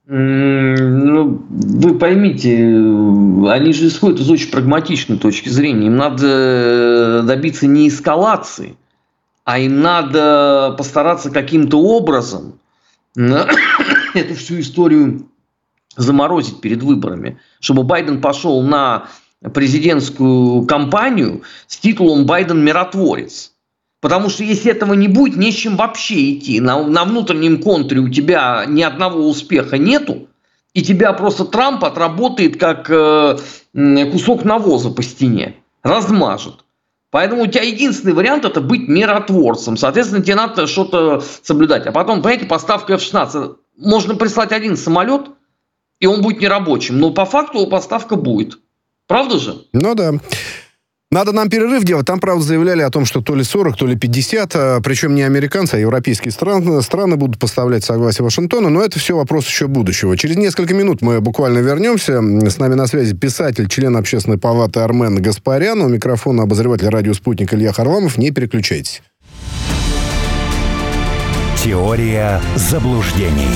Ну, 0.06 1.46
вы 1.50 1.98
поймите, 1.98 2.58
они 2.58 3.72
же 3.72 3.88
исходят 3.88 4.20
из 4.20 4.30
очень 4.30 4.52
прагматичной 4.52 5.18
точки 5.18 5.48
зрения. 5.48 5.88
Им 5.88 5.96
надо 5.96 6.28
э, 6.28 7.22
добиться 7.24 7.68
не 7.68 7.88
эскалации, 7.88 8.76
а 9.46 9.60
им 9.60 9.82
надо 9.82 10.76
постараться 10.78 11.32
каким-то 11.32 11.78
образом 11.80 12.60
эту 13.16 14.36
всю 14.36 14.60
историю 14.60 15.30
заморозить 15.96 16.60
перед 16.60 16.84
выборами, 16.84 17.40
чтобы 17.62 17.84
Байден 17.84 18.20
пошел 18.20 18.62
на 18.62 19.08
президентскую 19.54 20.66
кампанию 20.66 21.44
с 21.68 21.78
титулом 21.78 22.26
«Байден 22.26 22.64
миротворец». 22.64 23.53
Потому 24.04 24.28
что 24.28 24.44
если 24.44 24.70
этого 24.70 24.96
не 24.96 25.08
будет, 25.08 25.38
не 25.38 25.50
с 25.50 25.56
чем 25.56 25.78
вообще 25.78 26.34
идти. 26.34 26.60
На, 26.60 26.84
на 26.86 27.06
внутреннем 27.06 27.62
контуре 27.62 28.02
у 28.02 28.10
тебя 28.10 28.66
ни 28.68 28.82
одного 28.82 29.26
успеха 29.30 29.78
нету, 29.78 30.28
и 30.74 30.84
тебя 30.84 31.14
просто 31.14 31.46
Трамп 31.46 31.86
отработает 31.86 32.60
как 32.60 32.90
э, 32.90 33.38
кусок 34.12 34.44
навоза 34.44 34.90
по 34.90 35.02
стене, 35.02 35.56
размажет. 35.84 36.66
Поэтому 37.12 37.44
у 37.44 37.48
тебя 37.48 37.64
единственный 37.64 38.12
вариант 38.12 38.44
это 38.44 38.60
быть 38.60 38.90
миротворцем. 38.90 39.78
Соответственно, 39.78 40.22
тебе 40.22 40.36
надо 40.36 40.68
что-то 40.68 41.24
соблюдать. 41.42 41.88
А 41.88 41.94
потом, 41.94 42.22
понимаете, 42.22 42.46
поставка 42.46 42.96
F-16. 42.96 43.56
Можно 43.78 44.16
прислать 44.16 44.52
один 44.52 44.76
самолет, 44.76 45.28
и 46.02 46.08
он 46.08 46.22
будет 46.22 46.42
нерабочим. 46.42 47.00
Но 47.00 47.12
по 47.12 47.24
факту 47.24 47.66
поставка 47.68 48.18
будет. 48.18 48.60
Правда 49.08 49.40
же? 49.40 49.62
Ну 49.72 49.96
да. 49.96 50.12
Надо 51.14 51.32
нам 51.32 51.48
перерыв 51.48 51.84
делать. 51.84 52.08
Там, 52.08 52.20
правда, 52.20 52.44
заявляли 52.44 52.82
о 52.82 52.90
том, 52.90 53.06
что 53.06 53.22
то 53.22 53.36
ли 53.36 53.44
40, 53.44 53.78
то 53.78 53.86
ли 53.86 53.96
50, 53.96 54.56
а, 54.56 54.82
причем 54.82 55.14
не 55.14 55.22
американцы, 55.22 55.76
а 55.76 55.78
европейские 55.78 56.32
страны, 56.32 56.82
страны 56.82 57.18
будут 57.18 57.38
поставлять 57.38 57.84
согласие 57.84 58.24
Вашингтона, 58.24 58.70
но 58.70 58.82
это 58.82 58.98
все 58.98 59.16
вопрос 59.16 59.46
еще 59.46 59.68
будущего. 59.68 60.18
Через 60.18 60.38
несколько 60.38 60.74
минут 60.74 61.04
мы 61.04 61.22
буквально 61.22 61.60
вернемся. 61.60 62.14
С 62.14 62.58
нами 62.58 62.74
на 62.74 62.88
связи 62.88 63.16
писатель, 63.16 63.68
член 63.70 63.96
общественной 63.96 64.40
палаты 64.40 64.80
Армен 64.80 65.22
Гаспарян, 65.22 65.80
у 65.82 65.88
микрофона 65.88 66.44
обозреватель 66.44 66.90
радио 66.90 67.14
«Спутник» 67.14 67.54
Илья 67.54 67.74
Харламов. 67.74 68.18
Не 68.18 68.32
переключайтесь. 68.32 69.04
Теория 71.64 72.42
заблуждений. 72.56 73.54